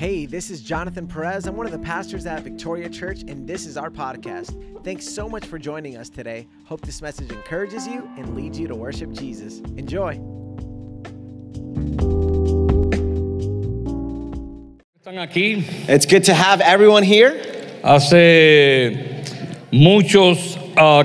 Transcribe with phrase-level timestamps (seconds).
[0.00, 1.46] Hey, this is Jonathan Perez.
[1.46, 4.82] I'm one of the pastors at Victoria Church, and this is our podcast.
[4.82, 6.48] Thanks so much for joining us today.
[6.64, 9.60] Hope this message encourages you and leads you to worship Jesus.
[9.76, 10.14] Enjoy.
[14.96, 15.64] Están aquí.
[15.86, 17.36] It's good to have everyone here.
[17.84, 18.96] Hace
[19.70, 20.56] muchos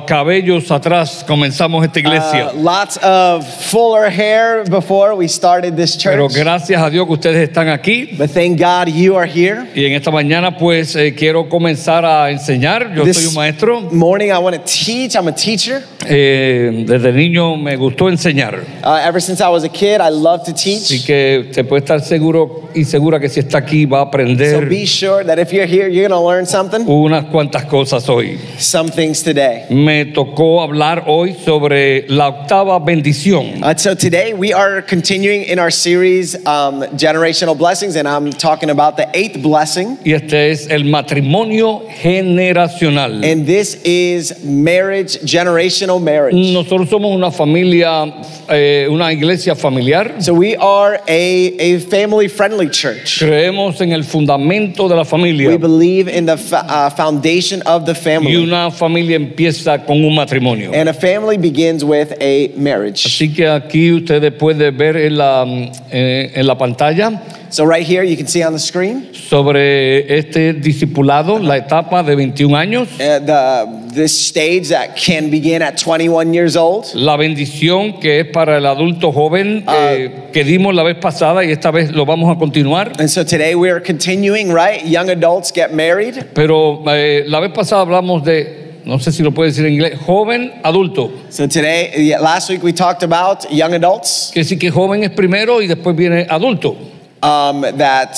[0.05, 2.51] cabellos atrás comenzamos esta iglesia.
[2.53, 6.35] Uh, lots of fuller hair before we started this Pero church.
[6.37, 8.15] gracias a Dios que ustedes están aquí.
[8.17, 9.65] But thank God you are here.
[9.75, 12.93] Y en esta mañana pues eh, quiero comenzar a enseñar.
[12.95, 13.81] Yo This soy un maestro.
[13.91, 15.15] morning I want to teach.
[15.15, 15.83] I'm a teacher.
[16.07, 18.63] Eh, desde niño me gustó enseñar.
[18.83, 21.05] Uh, ever since I was a kid, I love to Así teach.
[21.05, 24.69] que te puede estar seguro y segura que si está aquí va a So aprender
[24.69, 28.37] be sure that if you're here, you're going to learn something, unas cuantas cosas hoy.
[28.59, 29.64] some things today.
[29.69, 33.63] Me tocó hablar hoy sobre la octava bendición.
[33.63, 38.69] Uh, so today we are continuing in our series, um, Generational Blessings, and I'm talking
[38.69, 39.97] about the eighth blessing.
[40.05, 43.23] Y este es el matrimonio generacional.
[43.23, 46.35] And this is marriage, generational marriage.
[46.35, 48.05] Nosotros somos una familia,
[48.49, 50.21] eh, una iglesia familiar.
[50.21, 53.19] So we are a, a family friendly church.
[53.19, 55.57] Creemos en el fundamento de la We familia.
[55.57, 58.35] believe in the uh, foundation of the Y family.
[58.35, 60.71] una familia empieza con un matrimonio.
[60.73, 63.05] And a family begins with a marriage.
[63.05, 65.45] Así que aquí ustedes pueden ver en la,
[65.91, 67.21] eh, en la pantalla
[67.55, 72.13] So right here you can see on the screen sobre este discipulado, la etapa de
[72.13, 76.93] 21 años, uh, the, this stage that can begin at 21 years old.
[76.95, 81.51] la bendición que es para el adulto joven eh, que dimos la vez pasada y
[81.51, 82.91] esta vez lo vamos a continuar.
[82.99, 84.83] And so today we are continuing, right?
[84.85, 86.25] Young adults get married.
[86.33, 89.97] Pero eh, la vez pasada hablamos de, no sé si lo puede decir en inglés,
[90.05, 91.11] joven adulto.
[91.29, 95.61] So today, last week we talked about young adults, Que sí que joven es primero
[95.61, 96.75] y después viene adulto.
[97.23, 98.17] um, that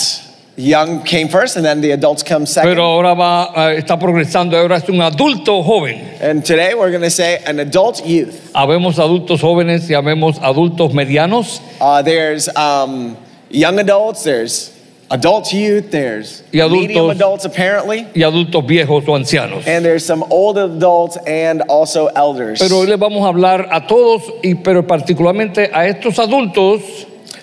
[0.57, 2.69] young came first and then the adults come second.
[2.71, 6.01] Pero ahora va, eh, está progresando, ahora es un adulto joven.
[6.19, 8.51] and today we're going to say an adult youth.
[8.53, 13.15] Habemos adultos jóvenes y habemos adultos medianos Uh, there's um,
[13.49, 14.71] young adults, there's
[15.09, 16.87] adult youth, there's Y adultos.
[16.87, 19.65] medium adults apparently, y adultos viejos o ancianos.
[19.67, 22.59] and there's some old adults and also elders.
[22.59, 26.81] Pero hoy les vamos a hablar a todos, y, pero particularmente a estos adultos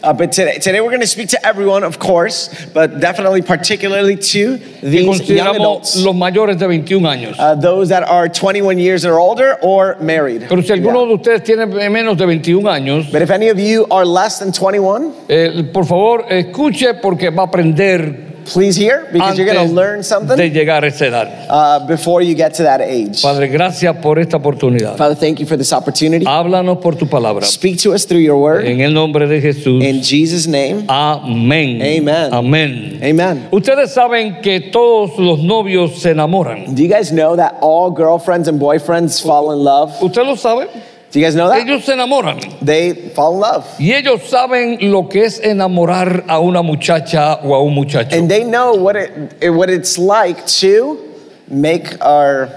[0.05, 4.17] Uh, but today, today we're going to speak to everyone, of course, but definitely particularly
[4.17, 5.97] to these young adults.
[5.97, 7.35] los mayores de 21 años.
[7.39, 10.45] Uh, those that are 21 years or older or married.
[10.49, 11.09] Pero si alguno Yeah.
[11.09, 14.53] de ustedes tiene menos de 21 años, But if any of you are less than
[14.53, 19.73] 21, eh, por favor escuche porque va a aprender please hear because you're going to
[19.75, 21.47] learn de something llegar a esa edad.
[21.49, 23.23] uh, before you get to that age.
[23.23, 24.97] Padre, gracias por esta oportunidad.
[24.97, 26.25] Father, thank you for this opportunity.
[26.25, 27.45] Háblanos por tu palabra.
[27.45, 28.65] Speak to us through your word.
[28.67, 29.83] En el nombre de Jesús.
[29.83, 31.81] In Jesus' name, Amén.
[31.83, 32.33] Amen.
[32.33, 33.01] Amén.
[33.03, 33.49] amen.
[33.51, 36.75] Ustedes saben que todos los novios se enamoran.
[36.75, 39.93] Do you guys know that all girlfriends and boyfriends fall in love?
[40.03, 40.69] ¿Usted lo sabe?
[41.15, 41.65] Do you guys know that?
[41.65, 42.59] Ellos se enamoran.
[42.61, 43.79] They fall in love.
[43.79, 48.17] Y ellos saben lo que es enamorar a una muchacha o a un muchacho.
[48.17, 50.99] And they know what it what it's like to
[51.47, 52.49] make our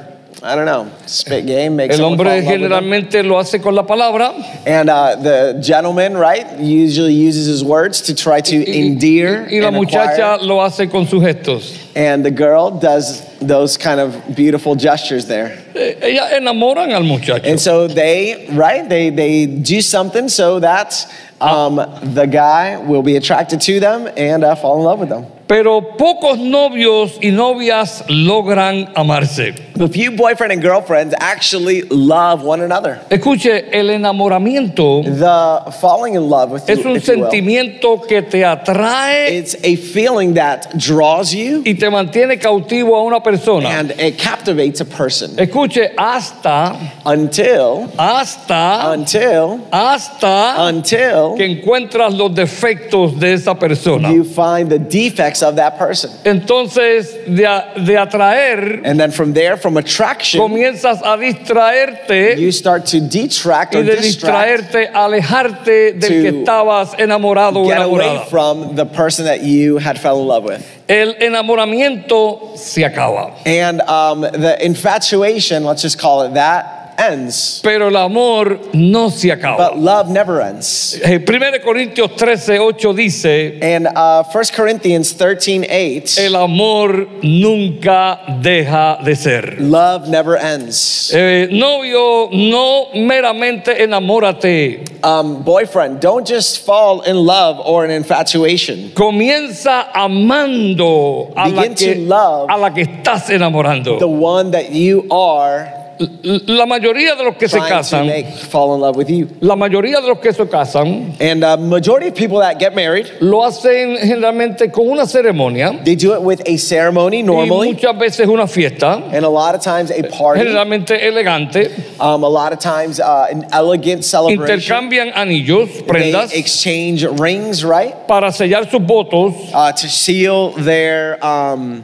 [0.43, 2.61] I don't know spit game make El hombre in love with them.
[2.61, 4.33] generalmente lo hace con la palabra
[4.67, 9.59] And uh, the gentleman, right, usually uses his words to try to y, endear y
[9.59, 10.43] la and muchacha acquire.
[10.47, 11.75] lo hace con sus gestos.
[11.95, 15.57] And the girl does those kind of beautiful gestures there.
[15.73, 17.43] Ellas enamoran al muchacho.
[17.43, 20.93] And so they, right, they, they do something so that
[21.41, 21.77] um,
[22.13, 25.25] the guy will be attracted to them and uh, fall in love with them.
[25.47, 29.53] Pero pocos novios y novias logran amarse.
[29.77, 32.99] But few boyfriend and girlfriends actually love one another.
[33.09, 39.37] Escuche, el enamoramiento The falling in love with es you, un sentimiento que te atrae
[39.37, 43.69] it's a feeling that draws you y te mantiene cautivo a una persona.
[43.69, 46.75] and it captivates a person Escuche, hasta,
[47.05, 54.11] until, hasta, until, hasta until que encuentras los defectos de esa persona.
[54.11, 56.11] you find the defects of that person.
[56.23, 62.85] Entonces, de, de atraer, And then from there, from attraction, comienzas a distraerte you start
[62.85, 67.81] to detract y or de distract, distraerte, alejarte del To que estabas enamorado o get
[67.81, 70.65] away from the person that you had fell in love with.
[70.87, 73.33] El enamoramiento se acaba.
[73.45, 79.31] And um, the infatuation, let's just call it that, ends, pero el amor no se
[79.31, 79.57] acaba.
[79.57, 80.99] but love never ends.
[81.03, 88.19] Eh, 1 Corintios 13, 8 dice, And uh, 1 Corinthians 13 8, el amor nunca
[88.41, 89.57] deja de ser.
[89.59, 91.11] love never ends.
[91.13, 94.83] Eh, novio, no meramente enamórate.
[95.03, 98.89] Um, boyfriend, don't just fall in love or an infatuation.
[98.93, 103.99] Comienza amando a la, Begin to que, love a la que estás enamorando.
[103.99, 108.81] The one that you are La mayoría de los que se casan, make fall in
[108.81, 109.27] love with you.
[109.41, 113.09] la mayoría de los que se casan, And uh, majority of people that get married,
[113.21, 115.83] lo hacen generalmente con una ceremonia.
[115.83, 119.55] They do it with a ceremony y normally, muchas veces una fiesta, and a lot
[119.55, 121.71] of times a party, generalmente elegante.
[121.99, 124.47] um, a lot of times uh, an elegant celebration.
[124.59, 129.33] Intercambian anillos, They prendas, exchange rings, right, para sellar sus votos.
[129.53, 131.83] Uh, to seal their um,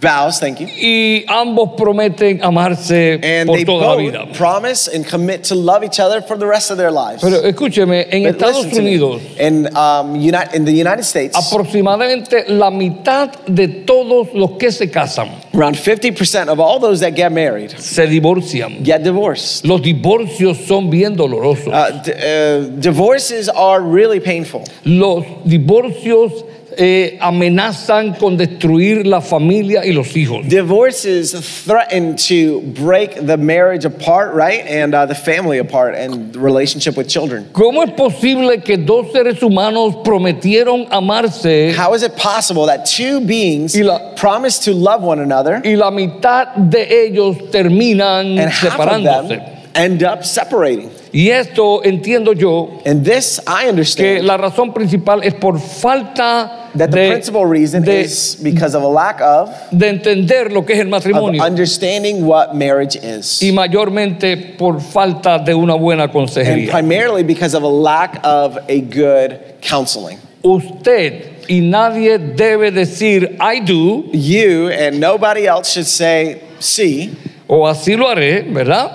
[0.00, 0.38] vows.
[0.40, 0.66] Thank you.
[0.66, 4.26] y ambos prometen amarse And por they toda la vida.
[4.32, 7.20] promise and commit to love each other for the rest of their lives.
[7.22, 8.96] Pero escúcheme, en But Estados listen to me.
[8.96, 14.70] Unidos, in, um, Uni- in the United States, aproximadamente la mitad de todos los que
[14.72, 18.82] se casan around 50% of all those that get married se divorcian.
[18.84, 19.64] get divorced.
[19.66, 21.68] Los divorcios son bien dolorosos.
[21.68, 24.62] Uh, d- uh, divorces are really painful.
[24.84, 26.44] Los divorcios
[26.82, 30.48] eh, amenazan con destruir la familia y los hijos.
[30.48, 31.32] Divorces
[31.66, 34.66] threaten to break the marriage apart, right?
[34.66, 37.50] And uh, the family apart and the relationship with children.
[37.52, 43.20] ¿Cómo es posible que dos seres humanos prometieron amarse How is it possible that two
[43.20, 49.59] beings la- promise to love one another y la mitad de ellos terminan and separándose?
[49.74, 50.90] End up separating?
[51.12, 56.68] Y esto entiendo yo And this, I que understand, la razón principal es por falta
[56.76, 60.62] that the de, principal reason de- is because of a lack of, de entender lo
[60.64, 63.42] que es el of matrimonio understanding what marriage is.
[63.42, 66.70] y mayormente por falta de una buena And consejería.
[66.70, 70.18] primarily because of a lack of a good counseling.
[70.42, 77.10] Usted y nadie debe decir I do You and nobody else should say, see,
[77.52, 78.92] o así lo haré, ¿verdad?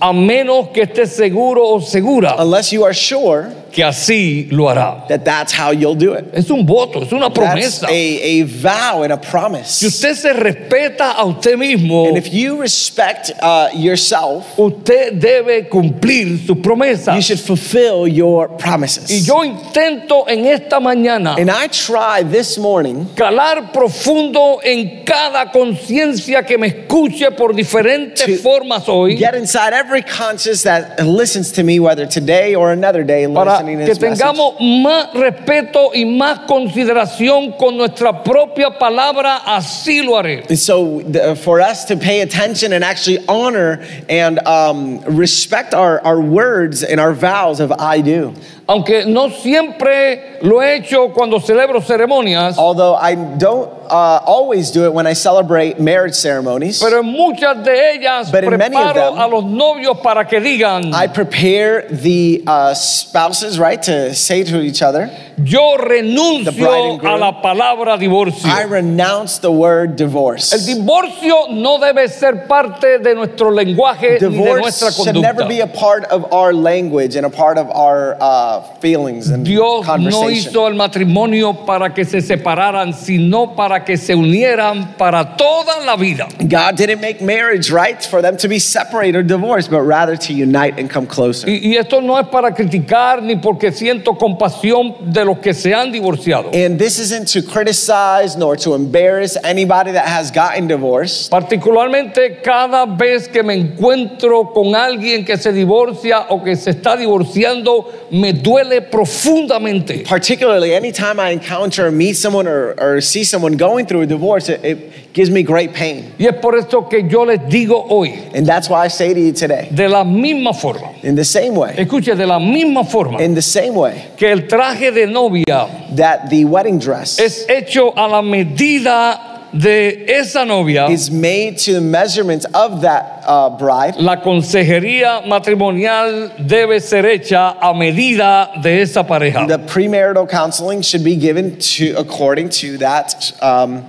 [0.00, 5.06] A menos que esté seguro o segura unless you are sure que así lo hará.
[5.08, 6.24] that that's how you'll do it.
[6.32, 7.86] Es un voto, es una That's promesa.
[7.88, 9.82] a, a vow and a Si promise.
[9.86, 16.38] usted se respeta a usted mismo, And if you respect uh, yourself, usted debe cumplir
[16.38, 17.20] sus you promesas.
[17.26, 19.26] should fulfill your Y promises.
[19.26, 26.46] yo intento en esta mañana And I try this morning calar profundo en cada conciencia
[26.46, 31.62] que me escuche por diferentes To formas hoy get inside every conscience that listens to
[31.62, 34.26] me, whether today or another day, para listening to que this message.
[34.60, 40.46] más respeto y más consideración con nuestra propia palabra, así lo haré.
[40.48, 46.00] And so, the, for us to pay attention and actually honor and um, respect our,
[46.00, 48.34] our words and our vows of I do.
[48.68, 54.86] Aunque no siempre lo he hecho cuando celebro ceremonias, Although I don't uh, always do
[54.86, 58.92] it when I celebrate marriage ceremonies, pero en muchas de ellas But in many of
[58.92, 64.12] preparo them, a los novios para que digan, I prepare the uh, spouses, right, to
[64.16, 67.06] say to each other, yo and renuncio groom.
[67.06, 68.46] a la palabra divorcio.
[68.46, 70.50] I renounce the word El divorce.
[70.66, 75.58] divorcio no debe ser parte de nuestro lenguaje ni de nuestra Divorce should never be
[75.58, 75.62] conducta.
[75.62, 80.30] a part of our language and a part of our uh, feelings and Dios no
[80.30, 85.96] hizo el matrimonio para que se separaran, sino para que se unieran para toda la
[85.96, 86.26] vida.
[86.38, 90.32] God didn't make marriage right for them to be separated or divorced, but rather to
[90.32, 91.48] unite and come closer.
[91.48, 95.74] Y, y esto no es para criticar ni porque siento compasión de los que se
[95.74, 96.50] han divorciado.
[96.52, 101.30] And this isn't to criticize nor to embarrass anybody that has gotten divorced.
[101.30, 106.96] Particularmente cada vez que me encuentro con alguien que se divorcia o que se está
[106.96, 110.04] divorciando, me duele profundamente.
[110.06, 114.48] Particularly, anytime I encounter or meet someone or, or see someone going through a divorce,
[114.48, 116.14] it, it gives me great pain.
[116.18, 119.20] Y es por esto que yo les digo hoy, And that's why I say to
[119.20, 123.20] you today, de la misma forma, in the same way, escuche, de la misma forma
[123.20, 127.92] in the same way que el traje de novia that the wedding dress es hecho
[127.96, 133.96] a la medida de esa novia, is made to the measurements of that uh, bride,
[133.96, 139.46] la consejería matrimonial debe ser hecha a medida de esa pareja.
[139.48, 143.84] the premarital counseling should be given to according to that um,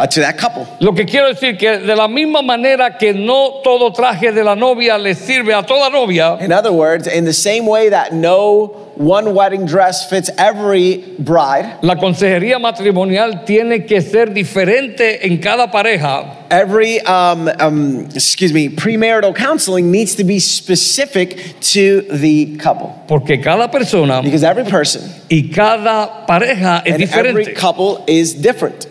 [0.00, 0.66] uh, to that couple.
[0.80, 4.54] Lo que quiero decir que de la misma manera que no todo traje de la
[4.54, 8.88] novia le sirve a toda novia, In other words, in the same way that no
[8.96, 11.78] one wedding dress fits every bride.
[11.82, 18.68] La consejería matrimonial tiene que ser diferente en cada pareja Every, um, um, excuse me,
[18.68, 22.92] premarital counseling needs to be specific to the couple.
[23.06, 28.86] porque cada persona Because every person y cada pareja es and every couple is different.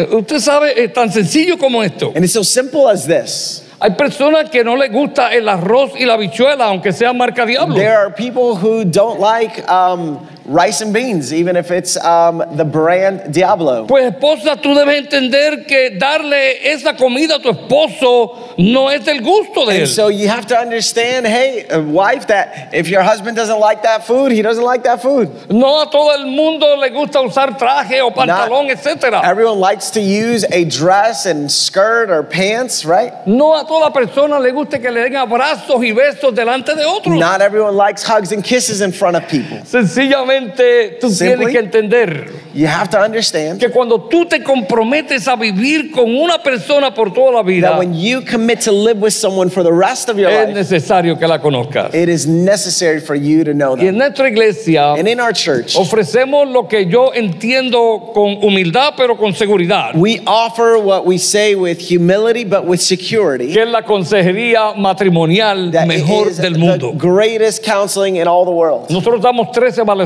[0.00, 2.12] Eh, Usted sabe, es tan sencillo como esto.
[2.14, 3.62] And it's so simple as this.
[3.82, 7.74] Hay personas que no les gusta el arroz y la bichuela, aunque sea marca diablo.
[7.76, 10.18] There are people who don't like um,
[10.50, 13.86] rice and beans, even if it's um, the brand Diablo.
[13.86, 19.20] Pues esposa, tú debes entender que darle esa comida a tu esposo no es del
[19.22, 19.86] gusto de And él.
[19.86, 24.32] so you have to understand, hey, wife, that if your husband doesn't like that food,
[24.32, 25.30] he doesn't like that food.
[25.50, 29.22] No a todo el mundo le gusta usar traje o pantalón, etcétera.
[29.24, 33.12] Everyone likes to use a dress and skirt or pants, right?
[33.26, 37.18] No a toda persona le gusta que le den abrazos y besos delante de otros.
[37.18, 39.58] Not everyone likes hugs and kisses in front of people.
[39.64, 41.36] Sencillamente tú Simply.
[41.46, 46.12] tienes que entender You have to understand que cuando tú te comprometes a vivir con
[46.16, 49.62] una persona por toda la vida, that when you commit to live with someone for
[49.62, 51.94] the rest of your es life, necesario que la conozcas.
[51.94, 55.76] it is necessary for you to know Y en nuestra iglesia And in our church,
[55.76, 61.54] ofrecemos lo que yo entiendo con humildad, pero con seguridad, we offer what we say
[61.54, 63.52] with humility but with security.
[63.52, 66.92] que es la consejería matrimonial That mejor is del the mundo.
[66.94, 68.90] greatest counseling in all the world.
[68.90, 70.00] Nosotros damos tres evaluaciones.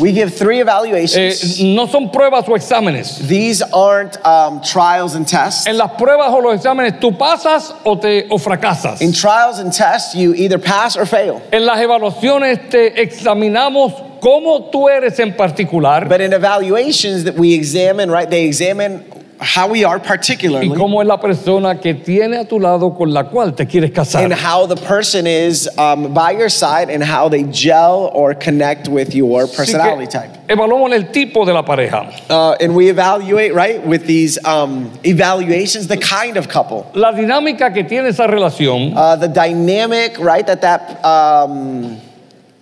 [0.00, 1.60] We give three Eh, evaluations.
[1.62, 3.18] no son pruebas o exámenes.
[3.26, 5.66] These aren't um, trials and tests.
[5.66, 9.00] En las pruebas o los exámenes tú pasas o te o fracasas.
[9.00, 11.40] In trials and tests, you either pass or fail.
[11.52, 17.54] En las evaluaciones te examinamos cómo tú eres en particular But in evaluations that we
[17.54, 19.04] examine, right, they examine
[19.40, 23.12] how we are y particularly cómo es la persona que tiene a tu lado con
[23.12, 24.24] la cual te quieres casar.
[24.24, 28.88] and how the person is um, by your side and how they gel or connect
[28.88, 30.30] with your Así personality type.
[30.48, 32.12] Evaluamos el tipo de la pareja.
[32.28, 37.72] Uh, and we evaluate, right, with these um, evaluations, the kind of couple, La dinámica
[37.72, 41.98] que tiene esa relación, uh, the dynamic, right, that that, um,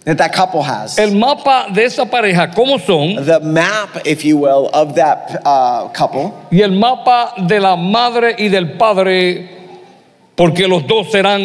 [0.04, 0.98] that that couple has.
[0.98, 5.88] el mapa de esa pareja, cómo son, the map, if you will, of that uh,
[5.90, 9.48] couple, y el mapa de la madre y del padre,
[10.36, 11.40] porque los dos serán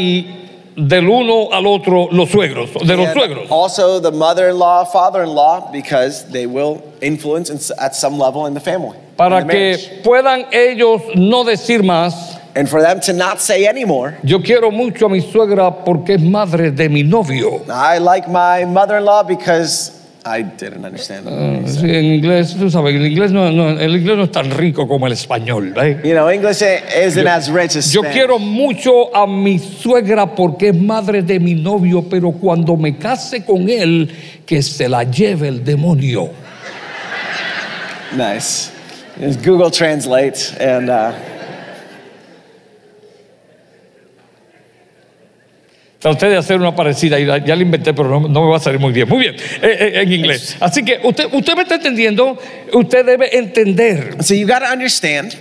[0.75, 3.51] del uno al otro los suegros, de los and suegros.
[3.51, 8.95] also the mother-in-law, father-in-law, because they will influence in, at some level in the family,
[8.97, 9.87] in Para the marriage.
[9.89, 14.17] que puedan ellos no decir más, and for them to not say anymore.
[14.23, 17.61] yo quiero mucho a mi suegra porque es madre de mi novio.
[17.69, 19.91] I like my mother-in-law because
[20.25, 21.25] I didn't understand.
[21.25, 21.67] said.
[21.81, 24.85] Sí, en inglés, tú sabes, el inglés no, no- el inglés no es tan rico
[24.87, 25.73] como el español.
[25.77, 26.01] ¿eh?
[26.03, 28.13] You know, English isn't as rich as Yo Spanish.
[28.13, 33.45] quiero mucho a mi suegra porque es madre de mi novio, pero cuando me case
[33.45, 34.09] con él,
[34.45, 36.29] que se la lleve el demonio.
[38.15, 38.71] Nice.
[39.19, 40.89] It's Google Translate and.
[40.89, 41.11] Uh,
[45.99, 48.59] Traté de hacer una parecida y ya la inventé, pero no, no me va a
[48.59, 49.09] salir muy bien.
[49.09, 50.55] Muy bien, eh, eh, en inglés.
[50.59, 52.37] Así que usted, usted me está entendiendo,
[52.73, 55.33] usted debe entender so you got to understand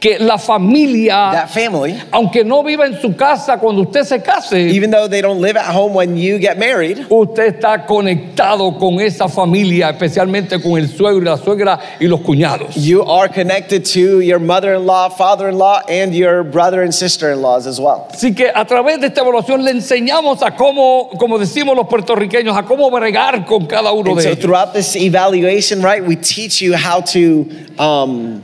[0.00, 4.54] que la familia, that family, aunque no viva en su casa cuando usted se case,
[4.54, 8.98] even though they don't live at home when you get married, usted está conectado con
[8.98, 12.74] esa familia, especialmente con el suegro y la suegra y los cuñados.
[12.76, 18.08] you are connected to your mother-in-law, father-in-law, and your brother and sister-in-laws as well.
[18.10, 22.56] Así que a través de esta evaluación le enseñamos a cómo, como decimos los puertorriqueños,
[22.56, 24.40] a cómo bregar con cada uno And de so ellos.
[24.42, 27.46] throughout this evaluation, right, we teach you how to
[27.78, 28.42] um,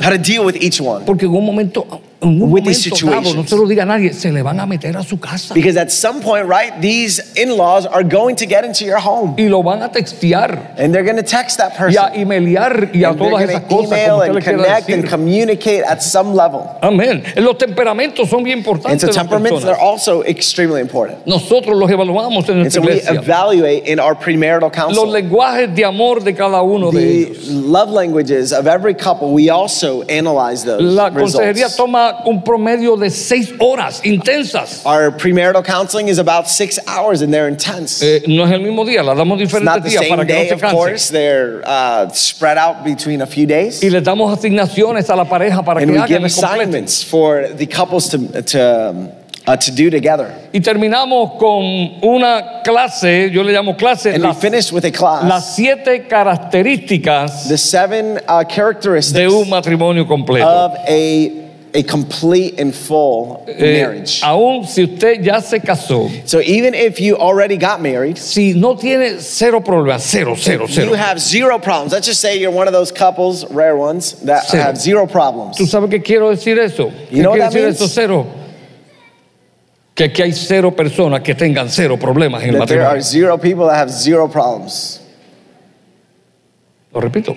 [0.00, 1.04] how to deal with each one.
[1.04, 1.86] Porque en un momento,
[2.22, 3.48] With these no situations.
[3.48, 5.90] se lo diga a nadie, se le van a meter a su casa Because at
[5.90, 9.80] some point, right, these in-laws are going to get into your home y lo van
[9.82, 11.98] a textear and they're going to text that person.
[12.04, 15.08] a emailear y a And they're todas going esas to cosas email and connect and
[15.08, 16.68] communicate at some level.
[16.82, 17.24] Amén.
[17.36, 19.00] Los temperamentos son bien And importantes.
[19.00, 21.26] so en temperaments are also extremely important.
[21.26, 23.18] Nosotros los evaluamos en And so nuestra we iglesia.
[23.18, 25.12] evaluate in our premarital Los counseling.
[25.12, 27.48] lenguajes de amor de cada uno de The ellos.
[27.48, 31.76] love languages of every couple, we also analyze those La consejería results.
[31.76, 34.84] toma un promedio de seis horas intensas.
[34.84, 38.02] Our premarital counseling is about six hours and they're intense.
[38.02, 40.60] Eh, no es el mismo día, la damos diferentes días para que no se of
[40.60, 40.74] canse.
[40.76, 41.08] course.
[41.10, 43.82] They're uh, spread out between a few days.
[43.82, 47.66] Y le damos asignaciones a la pareja para And que we hagan assignments for the
[47.66, 49.08] couples to, to, um,
[49.46, 50.32] uh, to do together.
[50.52, 55.24] Y terminamos con una clase, yo le llamo clase, And las, finish with a class.
[55.24, 60.46] las siete características the seven uh, de characteristics un matrimonio completo.
[60.46, 61.39] of a
[61.72, 64.20] a complete and full Eh, marriage.
[64.22, 68.74] aún si usted ya se casó, So even if you already got married, si no
[68.76, 71.92] tiene cero problemas, cero, cero, you have zero problems.
[71.92, 74.62] Let's just say you're one of those couples, rare ones, that Zero.
[74.64, 75.56] have zero problems.
[75.56, 76.90] ¿Tú sabes qué quiero decir eso?
[77.08, 77.76] ¿Qué You know what that decir means?
[77.80, 78.26] eso cero?
[79.94, 83.36] Que aquí hay cero personas que tengan cero problemas en el That there are zero
[83.38, 85.00] people that have zero problems.
[86.92, 87.36] Lo repito.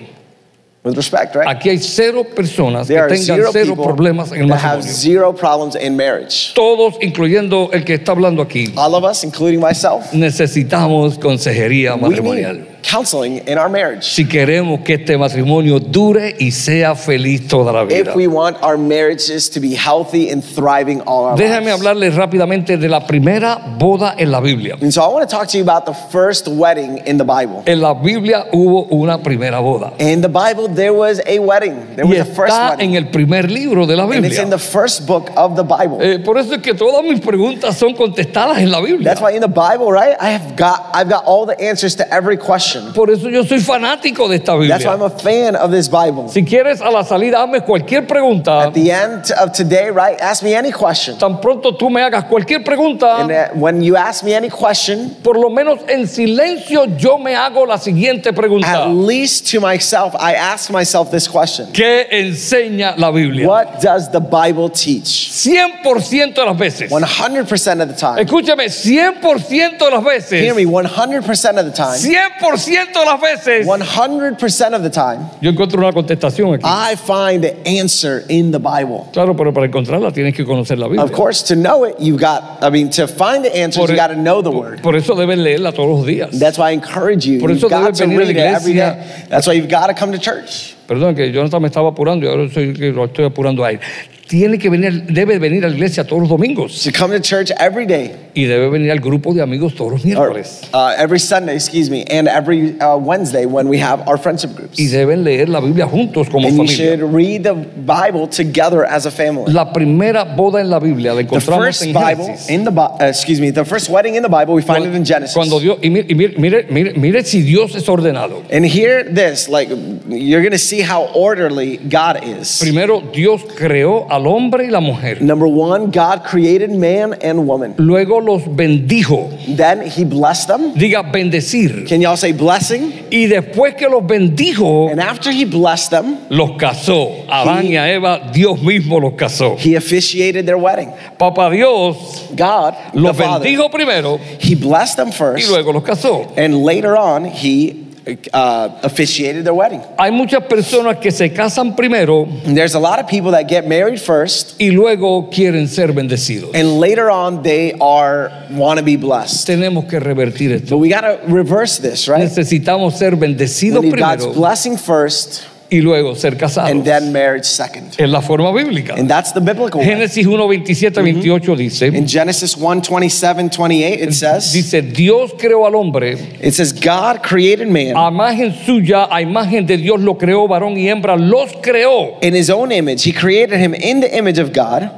[0.84, 1.48] With respect, right?
[1.48, 4.92] Aquí hay cero personas que There are tengan zero cero problemas en el have matrimonio.
[4.94, 6.52] zero problems in marriage.
[6.54, 12.66] Todos, incluyendo el que está hablando aquí, All of us, including myself, necesitamos consejería matrimonial.
[12.88, 14.04] Counseling in our marriage.
[14.14, 18.10] Si queremos que este matrimonio dure y sea feliz toda la vida.
[18.10, 21.78] If we want our marriages to be healthy and thriving all our Déjame lives.
[21.78, 24.76] hablarles rápidamente de la primera boda en la Biblia.
[24.80, 27.62] And so I want to talk to you about the first wedding in the Bible.
[27.66, 29.92] En la Biblia hubo una primera boda.
[29.98, 31.94] In the Bible, there was a wedding.
[31.96, 32.90] There Y was a first está wedding.
[32.90, 34.58] en el primer libro de la And it's in Biblia.
[34.58, 35.98] the first book of the Bible.
[36.02, 39.04] Eh, por eso es que todas mis preguntas son contestadas en la Biblia.
[39.04, 42.04] That's why in the Bible, right, I have got I've got all the answers to
[42.12, 42.73] every question.
[42.94, 45.06] Por eso yo soy fanático de esta That's why I'm Biblia.
[45.06, 46.28] a fan of this Bible.
[46.28, 48.64] Si quieres a la salida, hazme cualquier pregunta.
[48.64, 51.16] At the end of today, right, ask me any question.
[51.18, 55.16] Tan pronto tú me hagas cualquier And pregunta, uh, when you ask me any question,
[55.22, 58.86] por lo menos en silencio yo me hago la siguiente at pregunta.
[58.88, 61.68] least to myself, I ask myself this question.
[61.72, 63.46] ¿Qué enseña la Biblia?
[63.46, 65.30] What does the Bible teach?
[65.30, 66.90] 100% de las veces.
[66.90, 68.20] 100% of the time.
[68.20, 70.40] Escúchame, 100% de las veces.
[70.40, 71.98] Hear me, 100% of the time.
[71.98, 73.66] 100% de las veces.
[73.66, 76.64] 100% of the time, Yo encuentro una contestación aquí.
[76.64, 79.06] I find the answer in the Bible.
[79.12, 81.02] Claro, pero para encontrarla tienes que conocer la Biblia.
[81.04, 83.96] Of course, to know it, you've got, I mean, to find the answers, Por, you
[83.96, 84.82] got to know the word.
[84.82, 86.38] por eso debes leerla todos los días.
[86.38, 87.40] That's why I encourage you.
[87.40, 88.94] Por You've eso got debes to venir a la read it every iglesia.
[88.96, 89.26] day.
[89.28, 90.74] That's why you've got to come to church.
[90.86, 93.80] Perdón, que Jonathan me estaba apurando y ahora soy lo estoy apurando a él.
[94.26, 97.50] Tiene que venir, debe venir a la iglesia todos los domingos To come to church
[97.60, 100.62] every day, y debe venir al grupo de amigos todos los or miércoles.
[100.72, 104.78] uh, every Sunday, excuse me, and every uh, Wednesday when we have our friendship groups.
[104.78, 106.96] Y deben leer la Biblia juntos como And you familia.
[106.96, 109.52] should read the Bible together as a family.
[109.52, 112.48] La primera boda en la Biblia la The encontramos first en Bible Génesis.
[112.50, 114.94] in the Bi- uh, excuse me, the first wedding in the Bible, we find it
[114.94, 115.34] in Genesis.
[115.34, 118.42] Cuando Dios, y mire, y mire, mire, mire, mire si Dios es ordenado.
[118.50, 119.68] And hear this, like
[120.08, 122.58] you're gonna see how orderly God is.
[122.58, 125.20] Primero, Dios creó al hombre y la mujer.
[125.22, 127.74] Number one, God created man and woman.
[127.78, 129.30] Luego los bendijo.
[129.56, 130.74] Then He blessed them.
[130.74, 131.86] Diga bendecir.
[131.88, 132.92] Can y'all say blessing?
[133.10, 137.24] Y después que los bendijo, And after He blessed them, los casó.
[137.28, 139.56] Adán y a Eva, Dios mismo los casó.
[139.58, 140.92] He officiated their wedding.
[141.18, 145.82] Papá Dios God, the los Father, bendijo primero He blessed them y first, luego los
[145.82, 146.32] casó.
[146.36, 147.83] and later on He
[148.32, 149.80] uh, officiated their wedding.
[149.98, 153.66] Hay muchas personas que se casan primero And there's a lot of people that get
[153.66, 156.50] married first, y luego quieren ser bendecidos.
[156.54, 159.46] and later on they are want to be blessed.
[159.46, 160.70] Tenemos que revertir esto.
[160.70, 162.22] But we got to reverse this, right?
[162.22, 166.70] Necesitamos ser bendecidos need God's blessing first, y luego ser casados.
[166.70, 167.94] and then marriage second.
[167.98, 168.94] Es la forma bíblica.
[168.96, 169.88] And that's the biblical way.
[169.88, 175.66] Génesis 1, 27, 28 dice, In Genesis 1 27, 28, it says, dice, Dios creó
[175.66, 180.14] al hombre, it says, God created man a imagen suya, a imagen de Dios lo
[180.16, 182.18] creó, varón y hembra, los creó.
[182.22, 183.02] in his own image.
[183.02, 184.90] He created him in the image of God.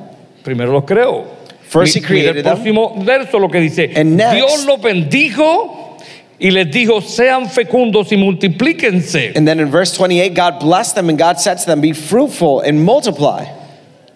[0.44, 1.24] Primero los creó.
[1.68, 2.54] First he mira el created them.
[2.56, 5.75] próximo verso lo que dice, And next- Dios los bendijo
[6.38, 9.36] y les dijo, sean fecundos y multiplíquense.
[9.36, 12.60] And then in verse 28, God blessed them and God said to them, Be fruitful
[12.60, 13.46] and multiply.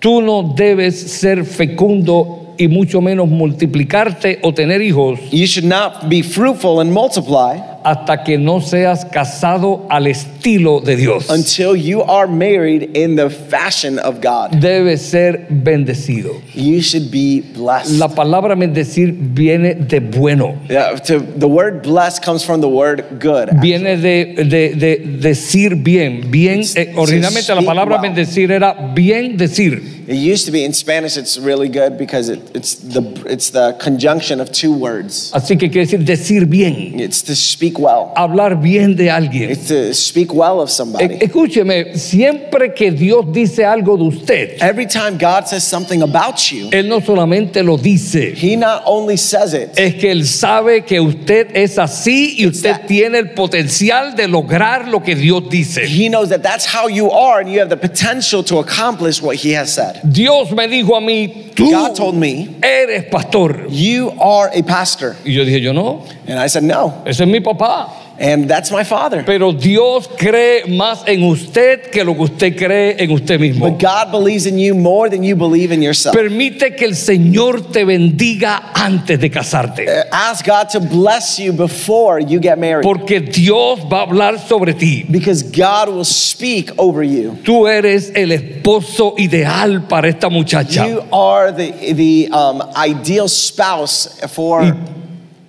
[0.01, 6.09] Tú no debes ser fecundo y mucho menos multiplicarte o tener hijos You should not
[6.09, 11.29] be fruitful and multiply hasta que no seas casado al estilo de Dios.
[11.31, 14.53] until you are married in the fashion of God.
[14.61, 16.41] Debes ser bendecido.
[16.55, 17.99] You should be blessed.
[17.99, 20.59] La palabra bendecir viene de bueno.
[20.69, 23.51] Yeah, to, the word blessed comes from the word good.
[23.61, 26.31] Viene de, de- de decir bien.
[26.31, 28.03] Bien, eh, originalmente la palabra well.
[28.11, 30.01] bendecir era bien decir.
[30.09, 31.17] It used to be in Spanish.
[31.17, 35.31] It's really good because it, it's the it's the conjunction of two words.
[35.33, 36.99] Así que quiere decir decir bien.
[36.99, 38.13] It's to speak well.
[38.17, 39.51] Hablar bien de alguien.
[39.51, 41.17] It's to speak well of somebody.
[41.21, 46.71] Escúcheme, siempre que Dios dice algo de usted, Every time God says something about you,
[46.73, 51.01] Él no solamente lo dice, He not only says it, es que Él sabe que
[51.01, 55.87] usted es así y usted that- tiene el potencial de lograr lo que Dios dice.
[55.87, 59.37] He knows that that's how you are, and you have the potential to accomplish what
[59.37, 60.01] He has said.
[60.05, 63.67] Dios me dijo a mí, tú God told me, eres pastor.
[63.69, 65.17] You are a pastor.
[65.25, 67.03] Y yo dije, yo no, And I said, No.
[67.07, 67.91] ese es mi papá.
[68.19, 69.25] And that's my father.
[69.25, 73.71] Pero Dios cree más en usted que lo que usted cree en usted mismo.
[73.71, 76.15] But God believes in you more than you believe in yourself.
[76.15, 79.87] Permite que el Señor te bendiga antes de casarte.
[80.13, 82.85] Ask God to bless you before you get married.
[82.85, 85.07] Porque Dios va a hablar sobre ti.
[85.11, 87.39] Because God will speak over you.
[87.43, 90.87] Tú eres el esposo ideal para esta muchacha.
[90.87, 94.77] You are the, the um, ideal spouse for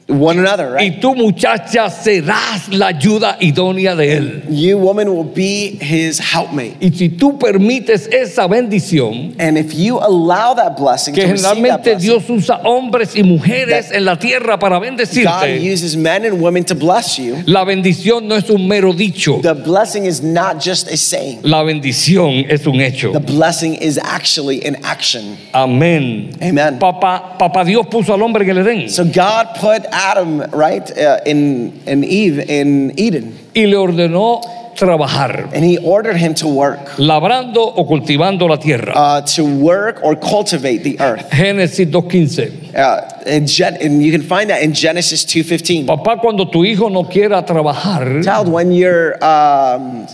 [0.07, 0.93] one another, right?
[0.95, 4.43] Y tú muchacha serás la ayuda idónea de él.
[4.49, 6.75] You, woman, will be his helpmate.
[6.81, 11.43] Y si tú permites esa bendición, And if you allow that blessing que to receive
[11.43, 15.95] that generalmente blessing, Dios usa hombres y mujeres en la tierra para God bendecirte, uses
[15.95, 17.37] men and women to bless you.
[17.45, 21.39] la bendición no es un mero dicho, The blessing is not just a saying.
[21.43, 23.11] la bendición es un hecho.
[23.13, 25.37] The blessing is actually an action.
[25.53, 26.31] Amén.
[26.41, 26.79] Amen.
[26.79, 31.19] Papá, papá Dios puso al hombre en el Edén So God put Adam, right, uh,
[31.25, 34.41] in, in Eve in Eden, y le ordenó
[34.75, 38.91] trabajar, and he ordered him to work, labrando o cultivando la tierra.
[38.95, 41.29] uh, to work or cultivate the earth.
[41.29, 42.73] Génesis 2.15.
[42.75, 45.85] Uh, in Gen- and you can find that in Genesis 2.15.
[45.85, 50.07] Papá, cuando tu hijo no quiera trabajar, Child, when you're, um,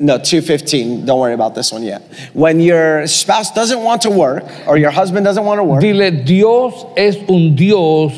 [0.00, 2.02] no, 2.15, don't worry about this one yet.
[2.32, 6.10] When your spouse doesn't want to work, or your husband doesn't want to work, dile,
[6.24, 8.12] Dios es un Dios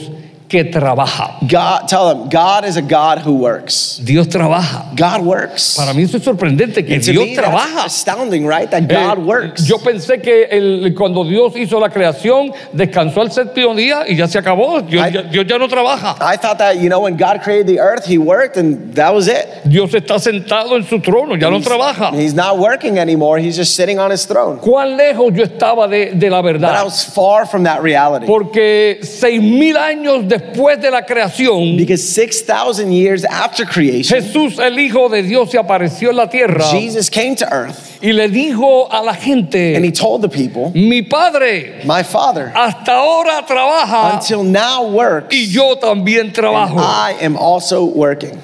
[0.50, 1.38] que trabaja.
[1.48, 4.00] God, tell them, God is a God who works.
[4.04, 4.84] Dios trabaja.
[4.96, 5.76] God works.
[5.76, 7.84] Para mí eso es sorprendente que And Dios me, trabaja.
[7.84, 8.68] astounding, right?
[8.68, 9.64] That Eh, God works.
[9.64, 14.26] Yo pensé que el- cuando Dios hizo la creación, descansó el séptimo día y ya
[14.26, 14.80] se acabó.
[14.82, 16.16] Dios, I- ya, Dios ya no trabaja.
[16.20, 19.28] I thought that, you know, when God created the earth, He worked and that was
[19.28, 19.46] it.
[19.64, 22.10] Dios está sentado en su trono, ya no He's- trabaja.
[22.12, 23.38] He's not working anymore.
[23.40, 24.58] He's just sitting on His throne.
[24.58, 26.84] ¿Cuán lejos yo estaba de, de la But I verdad?
[26.84, 28.26] was far from that reality.
[28.26, 34.78] Porque seis mil años después de la creación, Because 6,000 years after creation, Jesús, el
[34.78, 38.88] Hijo de Dios, se apareció en la tierra Jesus came to earth y le dijo
[38.90, 44.14] a la and gente, He told the people, mi Padre My Father, hasta ahora trabaja
[44.14, 46.78] until now works, y yo también and trabajo.
[46.78, 48.38] I am also working.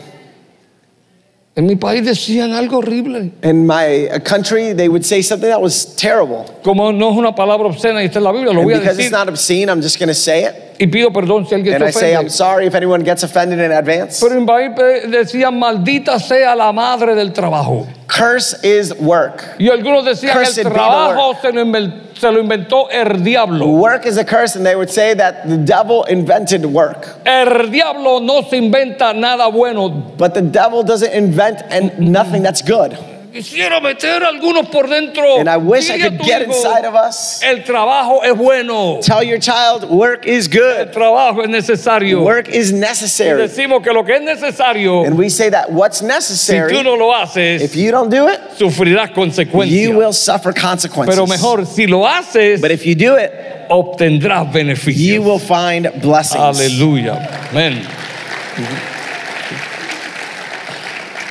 [1.57, 3.33] En mi país decían algo horrible.
[3.43, 6.45] In my uh, country, they would say something that was terrible.
[6.63, 8.79] Como no es una palabra obscena y está en la Biblia, lo And voy a
[8.81, 10.65] because decir it's not obscene, I'm just going to say it.
[10.79, 12.31] Y pido perdón si alguien And I se say, I'm ofende.
[12.31, 14.21] sorry if anyone gets offended in advance.
[14.21, 17.87] Pero en eh, decían, maldita sea la madre del trabajo.
[18.09, 19.43] Curse is work.
[19.59, 23.67] Y algunos decían, Cursed el the trabajo se lo, inven- se lo inventó el diablo.
[23.67, 27.09] Work is a curse, and they would say that the devil invented work.
[27.25, 29.89] El diablo no se inventa nada bueno.
[30.17, 32.97] But the devil doesn't invent and nothing that's good.
[33.37, 35.38] Quisiera meter algunos por dentro.
[35.38, 37.40] And I wish I could get hijo, inside of us.
[37.42, 39.01] El trabajo es bueno.
[39.03, 40.92] Tell your child work is El good.
[40.92, 42.22] trabajo es necesario.
[42.22, 43.42] Work is Y necessary.
[43.42, 46.94] decimos que lo que es necesario, And we say that what's si tú necessary, no
[46.96, 49.94] lo haces, if you don't do it, sufrirás you consecuencias.
[49.96, 51.14] will suffer consequences.
[51.14, 53.33] Pero mejor, si lo haces, But if you do it,
[53.68, 55.25] obtendrás you beneficios.
[55.25, 56.40] will find blessings.
[56.40, 57.29] Aleluya.
[57.51, 57.83] Amén.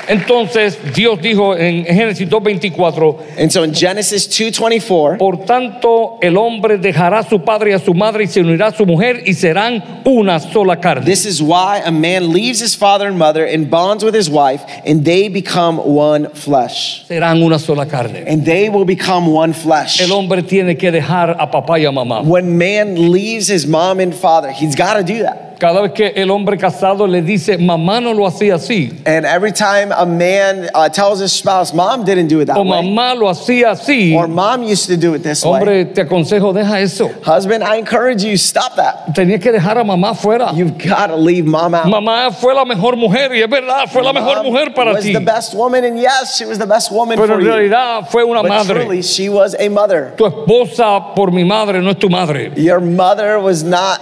[0.07, 6.77] Entonces Dios dijo en Génesis 2:24, And so in Genesis 2:24, por tanto el hombre
[6.77, 9.33] dejará a su padre y a su madre y se unirá a su mujer y
[9.33, 11.05] serán una sola carne.
[11.05, 14.63] this is why a man leaves his father and mother and bonds with his wife,
[14.85, 17.05] and they become one flesh.
[17.07, 18.23] Serán una sola carne.
[18.27, 20.01] And they will become one flesh.
[20.01, 22.23] El hombre tiene que dejar a papá y a mamá.
[22.23, 25.54] When man leaves his mom and father, he's got to do that.
[25.59, 29.51] Cada vez que el hombre casado le dice, mamá no lo hacía así, And every
[29.51, 33.15] time a man uh, tells his spouse, "Mom didn't do it that o way," mamá
[33.17, 36.79] lo hacía así, or "Mom used to do it this way," hombre, te aconsejo, deja
[36.81, 37.09] eso.
[37.25, 39.13] husband, I encourage you, stop that.
[39.15, 40.51] Tenías que dejar a mamá fuera.
[40.53, 41.85] You've got to leave mom out.
[41.87, 45.03] Mamá fue la mejor mujer y es verdad, fue la mejor Mom mujer para was
[45.03, 45.13] ti.
[45.13, 47.47] the best woman, and yes, she was the best woman Pero for en you.
[47.51, 48.81] realidad fue una But madre.
[48.85, 50.13] truly, she was a mother.
[50.17, 52.51] Tu esposa por mi madre no es tu madre.
[52.57, 53.99] Your mother was not.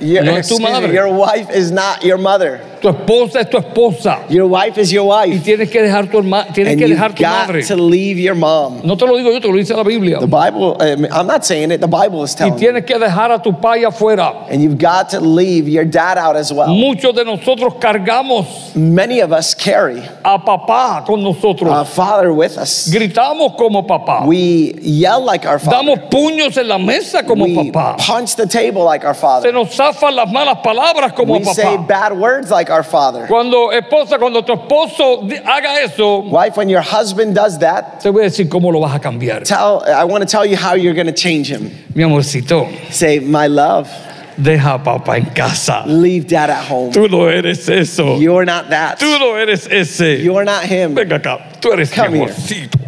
[0.00, 0.92] Your, No es tu excuse me, madre.
[0.92, 2.60] your wife is not your mother.
[2.80, 4.20] Tu esposa es tu esposa.
[4.28, 7.14] Your wife is your Y wife, tienes que dejar tu herma- tienes and que dejar
[7.14, 7.62] tu got madre.
[7.64, 8.80] to leave your mom.
[8.84, 10.18] No te lo digo yo, te lo dice la Biblia.
[10.20, 10.76] The Bible.
[10.80, 11.80] um, I'm not saying it.
[11.80, 12.58] The Bible is Y telling you.
[12.60, 14.46] tienes que dejar a tu pai afuera.
[14.50, 16.68] And you've got to leave your dad out as well.
[16.68, 21.88] Muchos de nosotros cargamos Many of us carry a papá con a nosotros.
[21.88, 22.88] father with us.
[22.92, 24.24] Gritamos como papá.
[24.26, 25.78] We yell like our father.
[25.78, 27.96] Damos puños en la mesa como We papá.
[27.98, 29.52] punch the table like our Se father.
[29.52, 31.86] nos zafan las malas palabras como We say papá.
[31.88, 33.26] bad words like our father.
[33.26, 38.22] Cuando esposa, cuando tu esposo haga eso, Wife, when your husband does that, te voy
[38.22, 39.44] a decir cómo lo vas a cambiar.
[39.44, 41.70] tell I want to tell you how you're going to change him.
[41.94, 43.88] Mi amorcito, Say, "My love,
[44.40, 45.82] Deja a papá en casa.
[45.86, 46.92] Leave dad at home.
[46.92, 48.18] Tú no eres eso.
[48.18, 48.98] You're not that.
[49.00, 50.20] Tú no eres ese.
[50.22, 50.94] You're not him.
[50.94, 51.60] Venga acá.
[51.60, 52.28] Tú eres Come mi here.
[52.28, 52.78] amorcito.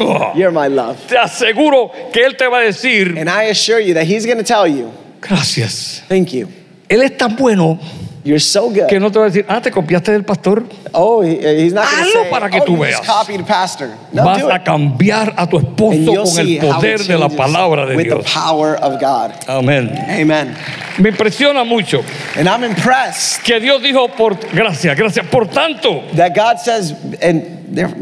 [0.00, 0.32] Ah.
[0.34, 0.98] You're my love.
[1.06, 4.38] Te aseguro que él te va a decir And I assure you that he's going
[4.38, 6.02] to tell you, gracias.
[6.08, 6.48] thank you.
[6.88, 7.78] Él es tan bueno
[8.26, 8.88] You're so good.
[8.88, 10.64] que no te va a decir, ah, te copiaste del pastor.
[10.92, 13.06] Oh, he- he's not Hazlo say, para que oh, tú you just veas.
[13.06, 13.88] copied pastor.
[14.12, 16.98] No, Vas do a cambiar a tu And esposo you'll con see el how poder
[17.04, 18.32] de la changes palabra de with the Dios.
[18.34, 19.30] power of God.
[19.46, 19.90] Amén.
[20.08, 20.56] Amen.
[20.98, 22.00] Me impresiona mucho
[22.36, 25.24] And I'm impressed que Dios dijo por gracias, gracias.
[25.26, 27.94] Por tanto, that God says, and there,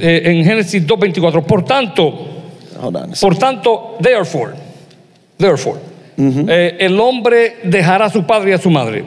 [0.00, 2.04] eh, en Génesis 2:24, por tanto,
[2.80, 3.12] Hold on.
[3.12, 3.20] a second.
[3.20, 4.54] por tanto, therefore,
[5.36, 5.78] therefore,
[6.16, 9.04] eh, el hombre dejará a su padre y a su madre.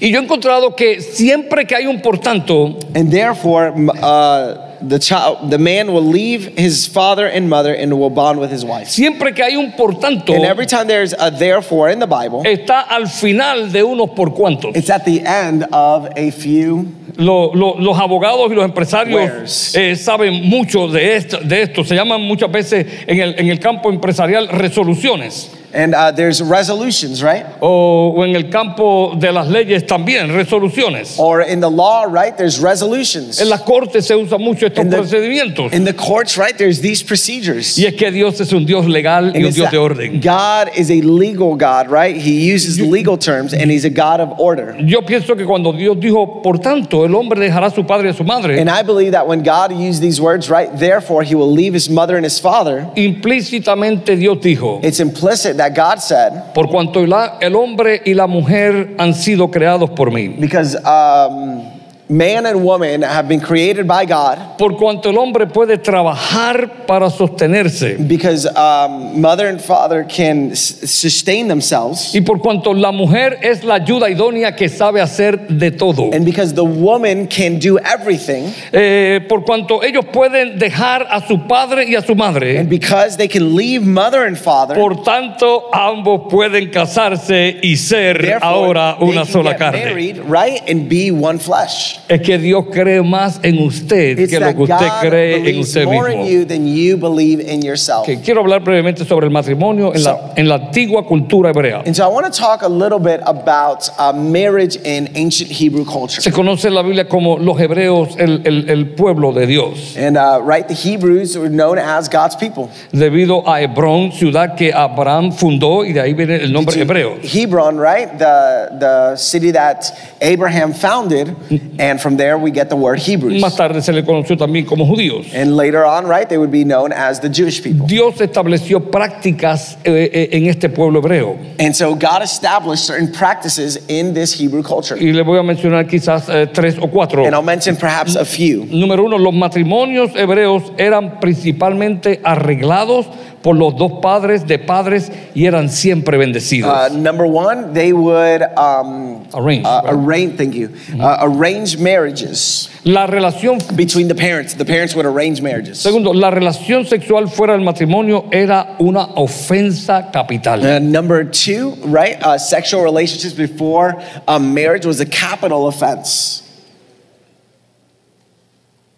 [0.00, 4.98] Y yo he encontrado que siempre que hay un por tanto, And therefore, uh, the
[4.98, 8.88] child, the man will leave his father and mother and will bond with his wife.
[8.90, 12.42] siempre que hay un por tanto, And every time there's a therefore in the Bible,
[12.44, 14.76] está al final de unos por cuantos.
[14.76, 16.86] it's at the end of a few.
[17.16, 21.84] Lo- lo- los abogados y los empresarios eh, saben mucho de esto, de esto.
[21.84, 25.50] Se llaman muchas veces en el, en el campo empresarial resoluciones.
[25.72, 27.46] And uh, there's resolutions, right?
[27.60, 31.18] O, o en el campo de las leyes también, resoluciones.
[31.18, 32.36] Or in the law, right?
[32.36, 33.40] There's resolutions.
[33.40, 35.72] En las cortes se usan mucho estos In the- procedimientos.
[35.72, 36.56] In the courts, right?
[36.56, 37.78] There's these procedures.
[37.78, 40.20] Y es que Dios es un Dios legal y un Dios de orden.
[40.20, 42.16] God is a legal God, right?
[42.16, 44.76] He uses legal terms and he's a God of order.
[44.84, 48.10] Yo pienso que cuando Dios dijo, por tanto, el hombre dejará a su padre y
[48.10, 51.34] a su madre, And I believe that when God used these words, right, therefore he
[51.34, 56.54] will leave his mother and his father, implícitamente Dios dijo, it's implicit that God said,
[56.54, 60.28] por cuanto el hombre y la mujer han sido creados por mí.
[60.40, 61.79] because um,
[62.10, 67.08] man and woman have been created by God, Por cuanto el hombre puede trabajar para
[67.08, 67.96] sostenerse.
[68.08, 73.74] because um, mother and father can sustain themselves, Y por cuanto la mujer es la
[73.76, 76.10] ayuda idónea que sabe hacer de todo.
[76.12, 81.46] and because the woman can do everything, Eh, por cuanto ellos pueden dejar a su
[81.46, 82.58] padre y a su madre.
[82.58, 88.18] and because they can leave mother and father, Por tanto, ambos pueden casarse y ser
[88.20, 89.84] therefore ahora una can sola carne.
[89.84, 91.99] married, right, and be one flesh.
[92.08, 95.60] Es que Dios cree más en usted It's que lo que usted God cree en
[95.60, 96.24] usted mismo.
[96.26, 98.02] you you.
[98.04, 101.82] Que quiero hablar brevemente sobre el matrimonio en, la, So- en la antigua cultura hebrea.
[101.86, 105.84] And so I want to talk a little bit about uh, marriage in ancient Hebrew
[105.84, 106.20] culture.
[106.20, 110.16] Se conoce en la Biblia como los hebreos, el, el- el pueblo de Dios, And
[110.16, 112.68] uh, right, the Hebrews were known as God's people.
[112.92, 117.16] debido a Hebrón, ciudad que Abraham fundó y de ahí viene el nombre hebreo.
[117.22, 118.08] Hebron, right?
[118.18, 121.34] The, the city that Abraham founded.
[121.78, 123.40] And from there we get the word Hebrews.
[123.40, 125.32] Más tarde se le conoció también como judíos.
[125.34, 127.86] And later on, right, they would be known as the Jewish people.
[127.86, 131.38] Dios estableció prácticas eh, eh, en este pueblo hebreo.
[131.58, 134.96] And so God established certain practices in this Hebrew culture.
[134.96, 137.24] Y le voy a mencionar quizás eh, tres o cuatro.
[137.24, 138.66] And I'll mention perhaps a few.
[138.66, 143.06] Número uno, los matrimonios hebreos eran principalmente arreglados
[143.42, 146.70] por los dos padres de padres y eran siempre bendecidos.
[146.70, 149.94] Uh, number one, they would um, Arrange, uh, right?
[149.94, 150.36] arrange.
[150.36, 150.70] Thank you.
[150.98, 154.54] Uh, arrange marriages La relación, between the parents.
[154.54, 155.80] The parents would arrange marriages.
[155.80, 160.60] segundo, la relación sexual fuera del matrimonio era una ofensa capital.
[160.64, 162.16] Uh, number two, right?
[162.22, 166.42] Uh, sexual relationships before um, marriage was a capital offense.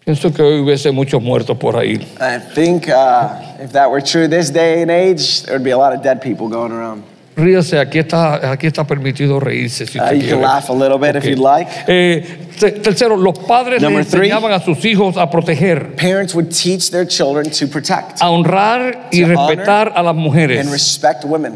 [0.04, 1.94] Pienso que hoy hubiese muchos muertos por ahí.
[2.20, 5.78] I think uh, if that were true this day and age, there would be a
[5.78, 7.04] lot of dead people going around.
[7.36, 10.36] Ríase, aquí está, aquí está permitido reírse si Uh, you can quiere.
[10.42, 11.30] laugh a little bit if Ok.
[11.30, 11.66] you'd like.
[11.86, 12.20] Eh,
[12.58, 17.06] te- tercero, los padres le enseñaban a sus hijos a proteger, Parents would teach their
[17.06, 20.70] children to protect a honrar y To respetar a las and mujeres.
[20.70, 21.54] respect women.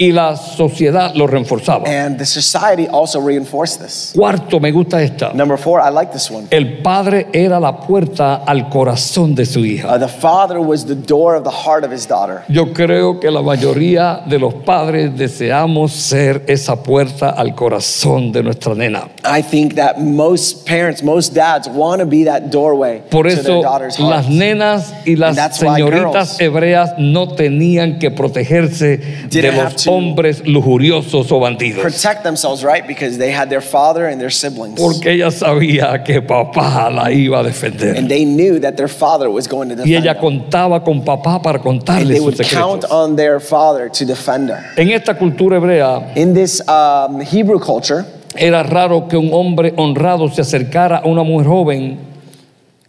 [0.00, 1.88] Y la sociedad lo reforzaba.
[1.88, 4.12] And the society also reinforced this.
[4.14, 5.32] Cuarto, me gusta esta.
[5.34, 6.46] Number four, I like this one.
[6.50, 9.88] El padre era la puerta al corazón de su hija.
[9.92, 12.44] Uh, the father was the door of the heart of his daughter.
[12.48, 18.44] Yo creo que la mayoría de los padres deseamos ser esa puerta al corazón de
[18.44, 19.08] nuestra nena.
[19.24, 23.40] I think that most parents, most dads want to be that doorway Por to their
[23.40, 24.10] eso daughter's heart.
[24.10, 30.42] las nenas y las señoritas hebreas no tenían que protegerse de Didn't have los hombres
[30.46, 31.82] lujuriosos o bandidos.
[31.82, 32.86] protect themselves, right?
[32.86, 34.78] Because they had their father and their siblings.
[34.78, 37.96] Porque ella sabía que papá la iba a defender.
[37.96, 40.22] And they knew that their father was going to Y defend ella them.
[40.22, 42.90] contaba con papá para And contarle they sus would count secretos.
[42.90, 44.62] on their father to defend her.
[44.76, 48.04] En esta cultura hebrea In this um, Hebrew culture,
[48.36, 51.98] era raro que un hombre honrado se acercara a una mujer joven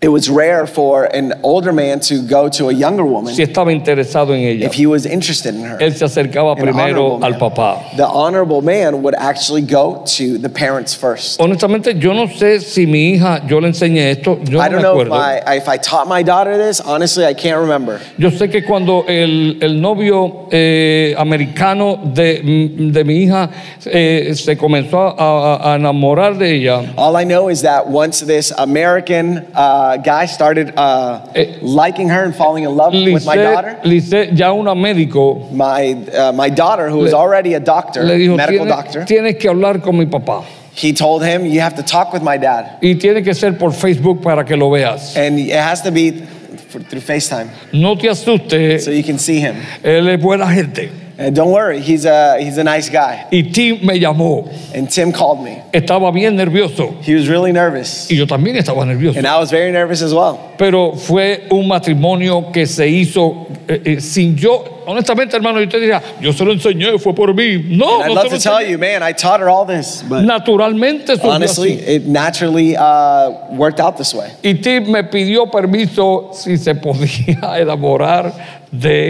[0.02, 3.70] it was rare for an older man to go to a younger woman si estaba
[3.74, 4.66] interesado en ella.
[4.66, 5.78] if he was interested in her.
[5.80, 7.40] Él se acercaba An primero al man.
[7.40, 7.98] papá.
[7.98, 11.38] The honorable man would actually go to the parents first.
[11.42, 14.82] Honestamente, yo no sé si mi hija, yo le enseñé esto, yo I no don't
[14.84, 16.80] know if, my, if I taught my daughter this.
[16.80, 18.00] Honestly, I can't remember.
[18.18, 22.42] Yo sé que cuando el, el novio eh, americano de,
[22.92, 23.50] de mi hija
[23.86, 28.52] eh, se comenzó a, a enamorar de ella, All I know is that once this
[28.58, 33.80] American uh, guy started uh, Eh, liking her and falling in love with my daughter,
[33.84, 38.36] Lisette, ya una médico, my, uh, my daughter, who was already a doctor, le dijo,
[38.38, 40.44] medical "Tienes- doctor, tienes que hablar con mi papá.
[40.76, 42.78] he told him, You have to talk with my dad.
[42.82, 45.16] Y tiene que ser por Facebook para que lo veas.
[45.18, 46.12] And it has to be
[46.70, 49.56] through FaceTime No te asustes, so you can see him.
[49.84, 50.90] él es buena gente.
[51.22, 53.28] And don't worry, he's a, he's a nice guy.
[53.30, 55.62] Y Tim me llamó, And Tim called me.
[55.74, 56.96] estaba bien nervioso.
[57.04, 58.10] He was really nervous.
[58.10, 59.18] Y yo también estaba nervioso.
[59.18, 60.40] And I was very nervous as well.
[60.58, 65.78] Pero fue un matrimonio que se hizo eh, eh, sin yo, honestamente hermano, yo te
[65.80, 67.64] diría, yo se lo enseñé, fue por mí.
[67.78, 68.70] No, no love se lo to tell enseñé.
[68.72, 70.02] you, man, I taught her all this.
[70.08, 71.88] But Naturalmente honestly, así.
[71.88, 74.32] it naturally uh, worked out this way.
[74.42, 78.59] Y Tim me pidió permiso si se podía enamorar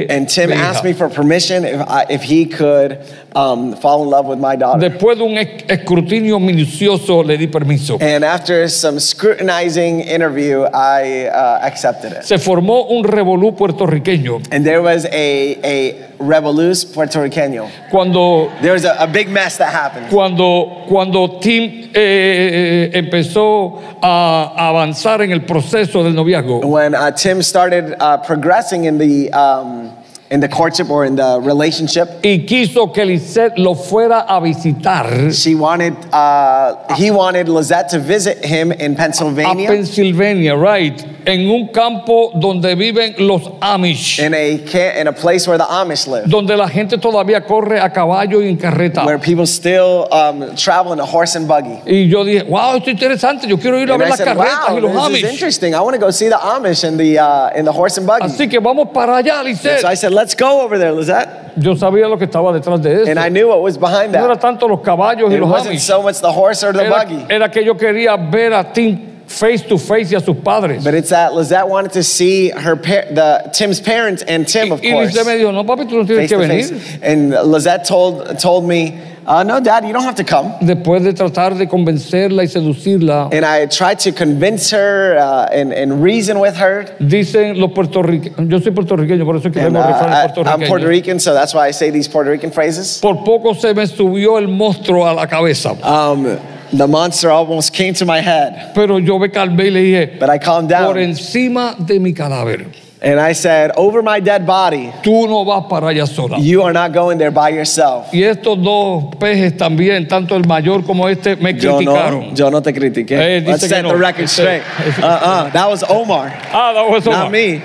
[0.10, 4.26] And Tim asked me for permission if, I, if he could um, fall in love
[4.26, 4.80] with my daughter.
[4.80, 7.98] Después de un escrutinio minucioso le di permiso.
[8.02, 12.24] And after some scrutinizing interview, I uh, accepted it.
[12.24, 17.70] Se formó un revolú puertorriqueño And there was a, a revoluz puertorriqueño.
[17.92, 20.10] cuando There was a, a big mess that happened.
[20.10, 27.42] Cuando, cuando Tim eh, empezó a avanzar en el proceso del noviazgo, When uh, Tim
[27.42, 29.92] started uh, progressing in the, um,
[30.32, 35.34] in the courtship or in the relationship, y quiso que Lisette lo fuera a visitar
[35.34, 41.50] she wanted, uh, he wanted Lizette to visit him in a Pennsylvania Pennsylvania, right, en
[41.50, 46.30] un campo donde viven los Amish, in a, in a place where the Amish live.
[46.30, 49.06] donde la gente todavía corre a caballo y en carreta.
[49.06, 51.82] where people still um, travel in a horse and buggy.
[51.88, 54.18] Y yo dije, wow, esto es interesante, yo quiero ir a And ver I las
[54.20, 55.32] said, carretas wow, y los this is Amish.
[55.34, 55.74] interesting.
[55.74, 58.26] I want to go see the Amish in the, uh, in the horse and buggy.
[58.26, 59.82] Así que vamos para allá, Lisette.
[59.82, 61.54] So I said, let's go over there, Lizette.
[61.58, 63.10] Yo sabía lo que estaba detrás de eso.
[63.12, 64.42] And I knew what was behind No era that.
[64.42, 65.80] tanto los caballos y It los wasn't Amish.
[65.82, 69.09] so much the horse or the era, buggy, era que yo quería ver a Tim
[69.30, 70.84] face to face y a sus padres.
[70.84, 74.82] but it's that Lizette wanted to see her par- the Tim's parents and Tim, of
[74.82, 77.00] y course, me dijo, no papi, tú no tienes face que venir.
[77.04, 81.14] And Lizette told told me, uh, "No, Dad, you don't have to come." Después de
[81.14, 86.40] tratar de convencerla y seducirla, And I tried to convince her uh, and, and reason
[86.40, 86.86] with her.
[87.00, 90.68] dicen los puertorriqueños, yo soy puertorriqueño, por eso es que And, uh, I, I'm.
[90.68, 92.98] Puerto Rican, so that's why I say these Puerto Rican phrases.
[93.00, 95.74] Por poco se me subió el monstruo a la cabeza.
[95.84, 96.26] Um,
[96.72, 100.30] the monster almost came to my head, Pero yo me calmé y le dije, but
[100.30, 100.86] I calmed down.
[100.88, 102.68] por encima de mi cadáver,
[103.02, 106.38] And I said, Over my dead body, tú no vas para allá sola.
[106.38, 108.08] you are not going there by yourself.
[108.14, 112.36] Y estos dos pejes también, tanto el mayor como este, me Yo no, criticaron.
[112.36, 113.38] yo no te critiqué.
[113.38, 113.92] Eh, Let's set no.
[113.92, 114.64] the record Ese- straight.
[115.02, 116.34] Uh-uh, that was Omar.
[116.52, 117.30] Ah, no, eso Not no.
[117.30, 117.62] me.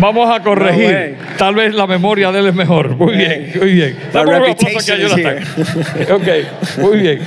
[0.00, 1.18] Vamos a corregir.
[1.18, 1.36] No.
[1.36, 2.96] Tal vez la memoria de él es mejor.
[2.96, 3.94] Muy bien, muy bien.
[3.94, 6.14] My Dame un aplauso aquí a reputation Jonathan.
[6.14, 7.20] Ok, muy bien.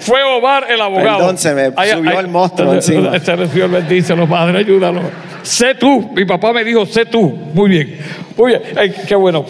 [0.00, 1.36] Fue Omar el abogado.
[1.36, 3.16] Se me subió el monstruo encima.
[3.20, 5.02] Se le subió el bendícelo, padre, ayúdalo.
[5.46, 6.10] Sé tú.
[6.12, 7.22] Mi papá me dijo, sé tú.
[7.54, 7.98] Muy bien.
[8.36, 8.62] Muy bien.
[8.76, 9.44] Ay, qué bueno.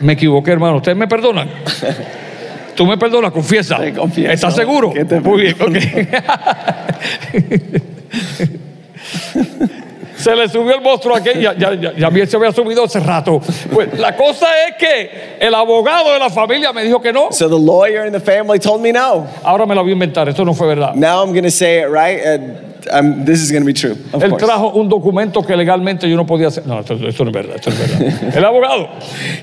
[0.00, 0.78] Me equivoqué, hermano.
[0.78, 1.48] ¿Ustedes me perdonan?
[2.74, 3.78] Tú me perdonas, confiesa.
[3.78, 4.32] Te confieso.
[4.32, 4.92] ¿Estás seguro?
[4.92, 5.56] Que te Muy bien.
[10.16, 13.40] Se le subió el monstruo a aquella, ya, ya, ya se había subido hace rato.
[13.72, 17.28] Pues la cosa es que el abogado de la familia me dijo que no.
[17.30, 19.26] So the lawyer in the family told me no.
[19.44, 20.94] Ahora me la voy a inventar, esto no fue verdad.
[20.94, 22.20] Now I'm going to say it right.
[22.26, 23.92] Uh, um, this is going to be true.
[24.12, 24.44] Of Él course.
[24.44, 26.66] trajo un documento que legalmente yo no podía hacer.
[26.66, 28.36] No, esto, esto no es verdad, esto no es verdad.
[28.36, 28.88] El abogado.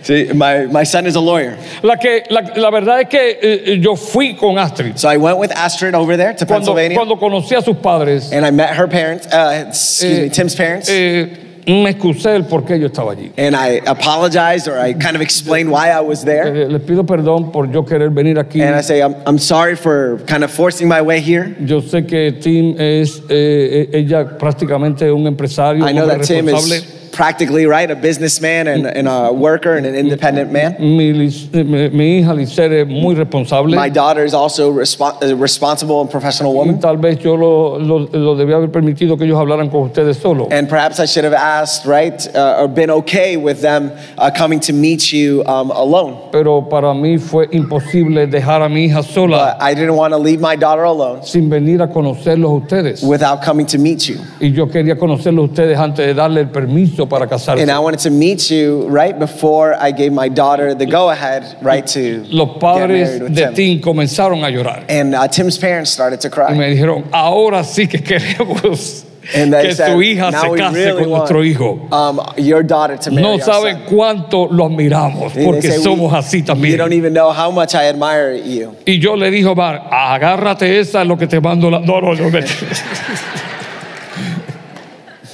[0.03, 1.57] See, my, my son is a lawyer.
[1.81, 4.97] La, que, la, la verdad es que eh, yo fui con Astrid.
[4.97, 6.97] So I went with Astrid over there to Cuando, Pennsylvania.
[6.97, 10.55] cuando conocí a sus padres, and I met her parents, uh, excuse Eh, me, Tim's
[10.55, 10.89] parents.
[10.89, 11.27] eh,
[11.67, 13.31] me excusé el por qué yo estaba allí.
[13.37, 16.67] and I apologized or I kind of explained why I was there.
[16.67, 18.61] Les pido perdón por yo querer venir aquí.
[18.61, 21.55] And I say, I'm, I'm sorry for kind of forcing my way here.
[21.59, 26.17] Yo sé que Tim es, eh, eh, ella prácticamente un empresario, I un know hombre
[26.19, 30.75] that Tim is practically, right, a businessman and, and a worker and an independent man.
[30.79, 33.75] Mi, mi- mi hija Lizer es muy responsable.
[33.75, 36.79] My daughter is also respo- a responsible and professional y woman.
[36.79, 40.47] tal vez yo lo, lo, lo debía haber permitido que ellos hablaran con ustedes solo.
[40.51, 44.59] And perhaps I should have asked, right, uh, or been okay with them uh, coming
[44.61, 46.17] to meet you um, alone.
[46.31, 50.17] Pero para mí fue imposible dejar a mi hija sola But I didn't want to
[50.17, 53.03] leave my daughter alone sin venir a conocerlos ustedes.
[53.03, 54.17] without coming to meet you.
[54.41, 57.61] Y yo quería conocerlos ustedes antes de darle el permiso para casarse.
[57.61, 61.57] And I wanted to meet you right before I gave my daughter the go ahead,
[61.61, 63.81] right, to Los get padres married with de Tim.
[63.81, 64.85] Comenzaron a llorar.
[64.89, 66.53] And uh, Tim's parents started to Y cry.
[66.57, 69.05] me dijeron, ahora sí que queremos
[69.35, 71.87] And they que said, su hija se case really con nuestro hijo.
[71.93, 76.17] um, your daughter to marry No saben cuánto lo admiramos, And porque say, somos "We-
[76.17, 76.77] así You también.
[76.77, 78.75] don't even know how much I admire you.
[78.85, 81.79] Y yo le dije Omar, agárrate esa, es lo que te mando la...
[81.79, 82.41] No, no, yo me...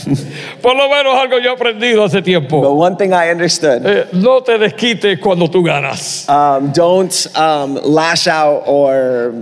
[0.61, 2.57] Por lo menos algo yo he aprendido hace But tiempo.
[2.73, 6.27] one thing I understood Eh, no te desquites cuando tú ganas.
[6.29, 9.33] um, don't um, lash out or,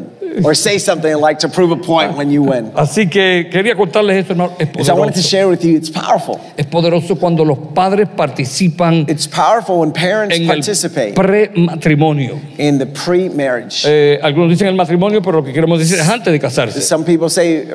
[0.43, 2.71] or say something like to prove a point when you win.
[2.75, 4.53] Así que quería contarles eso, hermano.
[4.59, 5.29] Es So I wanted to poderoso.
[5.29, 6.39] share with you, it's powerful.
[6.57, 12.39] Es poderoso cuando los padres participan It's powerful when parents en el participate prematrimonio.
[12.57, 13.83] in the pre-marriage.
[13.85, 16.81] Eh, algunos dicen el matrimonio, pero lo que queremos decir es antes de casarse.
[16.81, 17.67] Some people say,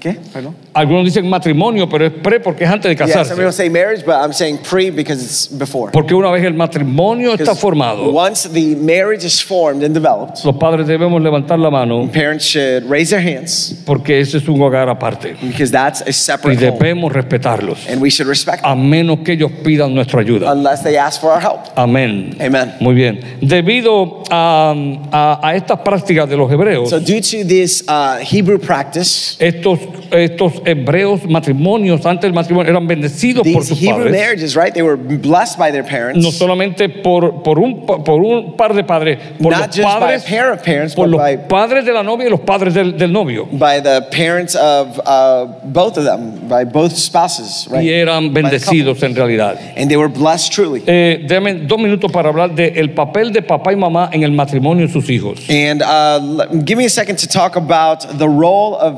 [0.00, 0.16] ¿qué?
[0.32, 0.54] Perdón.
[0.74, 3.56] Algunos dicen matrimonio, pero es pre porque es antes de Yeah, some people casarse.
[3.56, 5.90] say marriage, but I'm saying pre because it's before.
[5.92, 10.56] Porque una vez el matrimonio está formado, Once the marriage is formed and developed, los
[10.56, 14.88] padres debemos levantar la mano parents should raise their hands porque ese es un hogar
[14.88, 16.72] aparte because that's a y separate home.
[16.78, 20.50] debemos respetarlos And we should respect them a menos que ellos pidan nuestra ayuda.
[20.52, 21.60] unless they ask for our help.
[21.76, 22.36] Amén.
[22.40, 22.74] Amen.
[22.80, 23.20] Muy bien.
[23.40, 24.74] Debido a,
[25.12, 29.36] a- a estas prácticas de los hebreos, So, due to this uh, Hebrew practice,
[29.76, 34.12] estos, estos hebreos matrimonios antes del matrimonio eran bendecidos por these sus Hebrew padres.
[34.12, 34.72] marriages, right?
[34.72, 38.84] They were blessed by their No parents, solamente por, por, un, por un par de
[38.84, 42.26] padres, por not los padres, pair of parents, por los by, padres de la novia
[42.26, 43.46] y los padres del, del novio.
[43.52, 47.82] by the parents of uh, both of them, by both spouses, right?
[47.84, 49.58] Y eran bendecidos en realidad.
[49.76, 50.82] And they were blessed truly.
[50.86, 54.86] Eh, déjame dos minutos para hablar del papel de papá y mamá en el matrimonio
[54.86, 55.48] de sus hijos.
[55.48, 58.94] And uh, give me a second to talk about the role of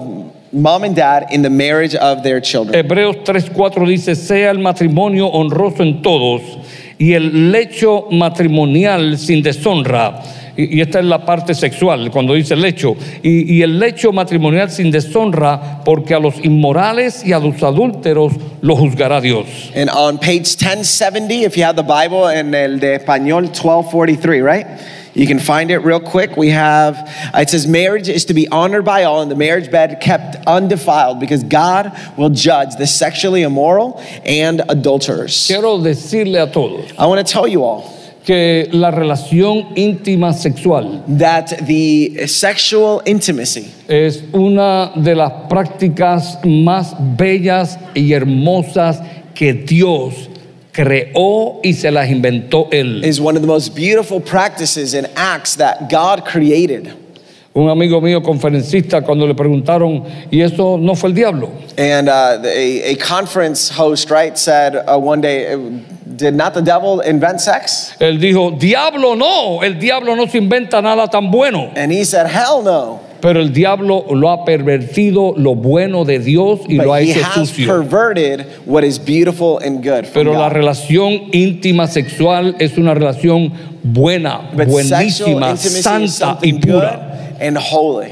[0.53, 2.75] mom and dad in the marriage of their children.
[2.75, 6.43] Hebreos 3:4 dice, sea el matrimonio honroso en todos
[6.99, 10.21] y el lecho matrimonial sin deshonra.
[10.57, 12.97] Y, y esta es la parte sexual, cuando dice lecho.
[13.23, 18.33] Y, y el lecho matrimonial sin deshonra, porque a los inmorales y a los adúlteros
[18.61, 19.47] lo juzgará Dios.
[19.77, 24.67] And on page 1070, if you have the Bible in el de español 1243, right?
[25.19, 26.37] You can find it real quick.
[26.37, 26.97] We have,
[27.35, 30.37] uh, it says, marriage is to be honored by all and the marriage bed kept
[30.47, 35.49] undefiled because God will judge the sexually immoral and adulterers.
[35.49, 41.03] Quiero decirle a todos I want to tell you all que la relación íntima sexual
[41.09, 49.01] that the sexual intimacy es una de las prácticas más bellas y hermosas
[49.35, 50.29] que Dios
[50.79, 53.05] creó y se las inventó Él.
[53.05, 56.95] is one of the most beautiful practices and acts that God created.
[57.53, 61.51] Un amigo mío conferencista cuando le preguntaron, ¿y eso no fue el diablo?
[61.77, 65.57] And uh, a, a conference host, right, said uh, one day,
[66.17, 67.95] Did not the devil invent sex?
[67.99, 72.27] Él dijo, diablo no, el diablo no se inventa nada tan bueno, And he said,
[72.29, 73.01] Hell no.
[73.21, 77.13] Pero el diablo lo ha pervertido lo bueno de Dios y lo ha But he
[77.13, 77.67] hecho sucio.
[77.67, 80.05] perverted what is beautiful and good.
[80.07, 80.53] From Pero la God.
[80.57, 83.53] relación íntima sexual es una relación
[83.83, 87.35] buena, But buenísima, santa y pura.
[87.41, 88.09] and holy.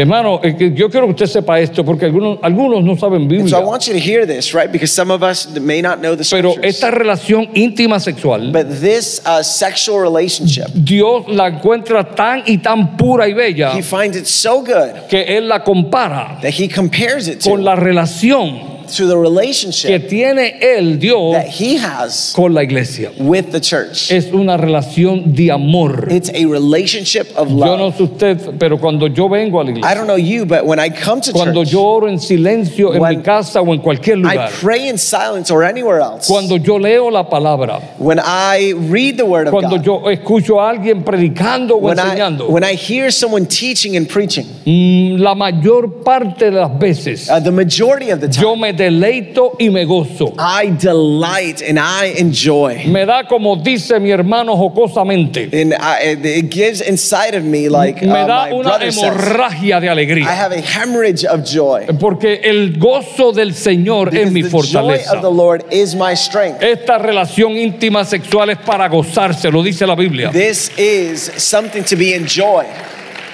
[0.00, 3.58] Hermano, yo quiero que usted sepa esto porque algunos, algunos no saben And so Biblia.
[3.58, 4.70] I want you to hear this, right?
[4.70, 6.74] Because some of us may not know the Pero scriptures.
[6.74, 12.96] esta relación íntima sexual, But this uh, sexual relationship, Dios la encuentra tan y tan
[12.96, 17.28] pura y bella he finds it so good que Él la compara that he compares
[17.28, 22.32] it con to, la relación to the que relationship tiene Él, Dios, that he has
[22.34, 23.10] con la iglesia.
[23.18, 24.10] with the church.
[24.10, 26.08] Es una relación de amor.
[26.10, 27.94] It's a relationship of Yo no love.
[27.96, 30.78] sé usted, pero cuando yo vengo a la I iglesia, don't know you, but when
[30.78, 33.80] I come to cuando church, yo oro en silencio en When mi casa o en
[33.80, 36.26] cualquier I lugar, pray in silence or anywhere else.
[36.28, 39.84] cuando yo leo la palabra, When I read the word of cuando God.
[39.84, 44.08] yo escucho a alguien predicando o When I, enseñando, when I hear someone teaching and
[44.08, 48.60] preaching, mm, la mayor parte de las veces uh, the majority of the yo time,
[48.62, 50.32] me deleito y me gozo.
[50.38, 52.84] I delight and I enjoy.
[52.86, 55.50] Me da como dice mi hermano jocosamente.
[55.52, 59.02] And I, it- gives inside of me, like Me uh, da my una brother says,
[59.04, 60.24] hemorragia de I alegría.
[60.26, 61.86] have a hemorrhage of joy.
[62.00, 65.12] Porque el gozo del Señor es Because mi the joy fortaleza.
[65.16, 66.62] of the Lord is my strength.
[66.62, 70.30] Esta relación íntima sexual es para gozarse, lo dice la Biblia.
[70.32, 72.66] This is something to be enjoyed.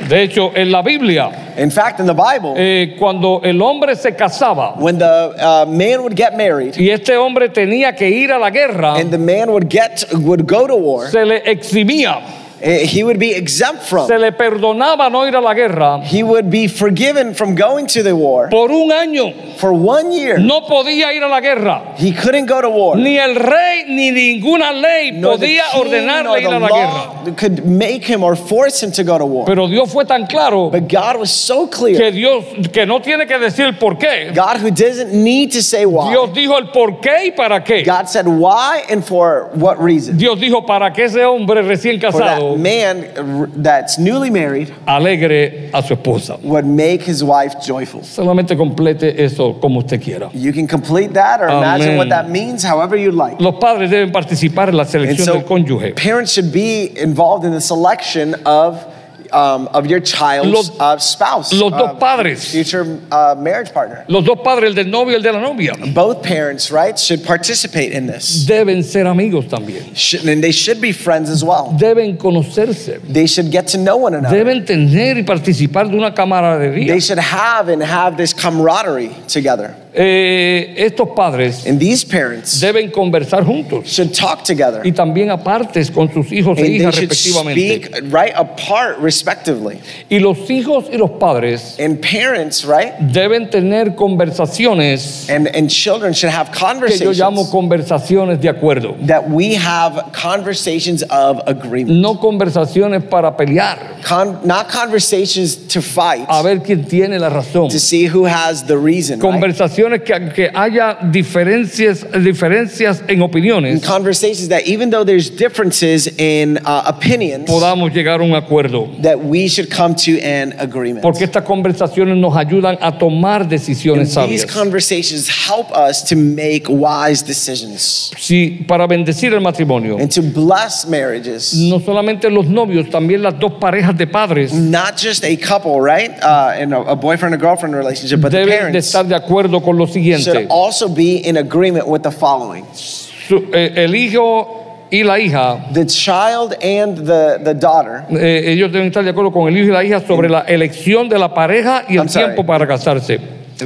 [0.09, 4.13] De hecho, en la Biblia, In fact, in the Bible, eh, cuando el hombre se
[4.13, 8.39] casaba when the uh, man would get married y este hombre tenía que ir a
[8.39, 12.21] la guerra, and the man would get would go to war, se le eximía,
[12.61, 14.07] he would be exempt from.
[14.07, 18.03] se le perdonaba no ir a la guerra He would be forgiven from going to
[18.03, 19.57] the war por un año.
[19.59, 20.39] for one year.
[20.39, 21.95] No podía ir a la guerra.
[21.97, 22.97] He couldn't go to war.
[22.97, 27.37] Ni el rey ni ninguna ley Nor podía ordenarle ir a la guerra.
[27.37, 29.47] could make him or force him to go to war.
[29.47, 31.99] Pero Dios fue tan claro But God was so clear.
[31.99, 34.35] que Dios, que no tiene que decir el por qué.
[34.35, 36.11] God who doesn't need to say why.
[36.11, 37.85] Dios dijo el por qué y para qué.
[37.85, 40.17] God said why and for what reason.
[40.17, 45.95] Dios dijo para que ese hombre recién casado man that's newly married alegre a su
[45.95, 46.39] esposa.
[46.43, 48.03] would make his wife joyful.
[48.03, 50.31] Solamente complete eso como usted quiera.
[50.33, 53.41] You can complete that or imagine what that means however you'd like.
[53.41, 55.95] Los padres deben participar en la selección so del cónyuge.
[55.97, 58.85] parents should be involved in the selection of
[59.33, 62.51] um, of your child's Los- uh, spouse, los dos uh, padres.
[62.51, 64.05] future uh, marriage partner.
[64.09, 67.25] Los dos padres, el del novio y el de la novia, Both parents, right, should
[67.25, 68.47] participate in this.
[68.47, 69.95] deben ser amigos también.
[69.95, 71.75] Should, and they should be friends as well.
[71.79, 73.01] Deben conocerse.
[73.03, 74.37] They should get to know one another.
[74.37, 76.89] Deben tener y participar de una camaradería.
[76.89, 79.75] They should have and have this camaraderie together.
[79.99, 84.83] Eh, estos padres And these parents deben conversar juntos should talk together.
[84.85, 87.55] y también apartes con sus hijos e And they hijas should respectivamente.
[87.55, 89.79] speak right apart, respectively.
[90.11, 96.13] Y los hijos y los padres And parents, right, deben tener conversaciones and, and children
[96.13, 98.97] should have que yo llamo conversations conversaciones de acuerdo.
[99.07, 102.01] that we have conversations of agreement.
[102.01, 107.71] No conversaciones para pelear, Con, not conversations to fight, a ver quién tiene la razón.
[107.71, 109.19] to see who has the reason.
[109.21, 109.31] right?
[109.33, 116.59] Conversaciones que, que haya diferencias, diferencias en opiniones, conversations that even though there's differences in
[116.65, 118.89] uh, opinions, podamos llegar a un acuerdo.
[119.03, 121.03] that we should come to an agreement.
[121.03, 124.47] Porque estas conversaciones nos ayudan a tomar decisiones these sabias.
[124.47, 130.87] conversations help us to make wise decisions Si para bendecir el matrimonio, and to bless
[130.87, 131.55] marriages.
[131.55, 136.11] no solamente los novios, también las dos parejas de padres Not just a couple, right?
[136.23, 139.15] Uh, in a, a boyfriend and girlfriend relationship, but the deben de parents estar de
[139.15, 140.47] acuerdo con lo should siguiente.
[140.51, 145.85] also be in agreement with the following Su- eh, el hijo y la hija, the
[145.87, 148.05] child and the, the daughter.
[148.11, 151.09] eh, ellos deben estar de acuerdo con el hijo y la hija sobre la elección
[151.09, 152.27] de la pareja y el I'm sorry.
[152.27, 153.19] tiempo para casarse.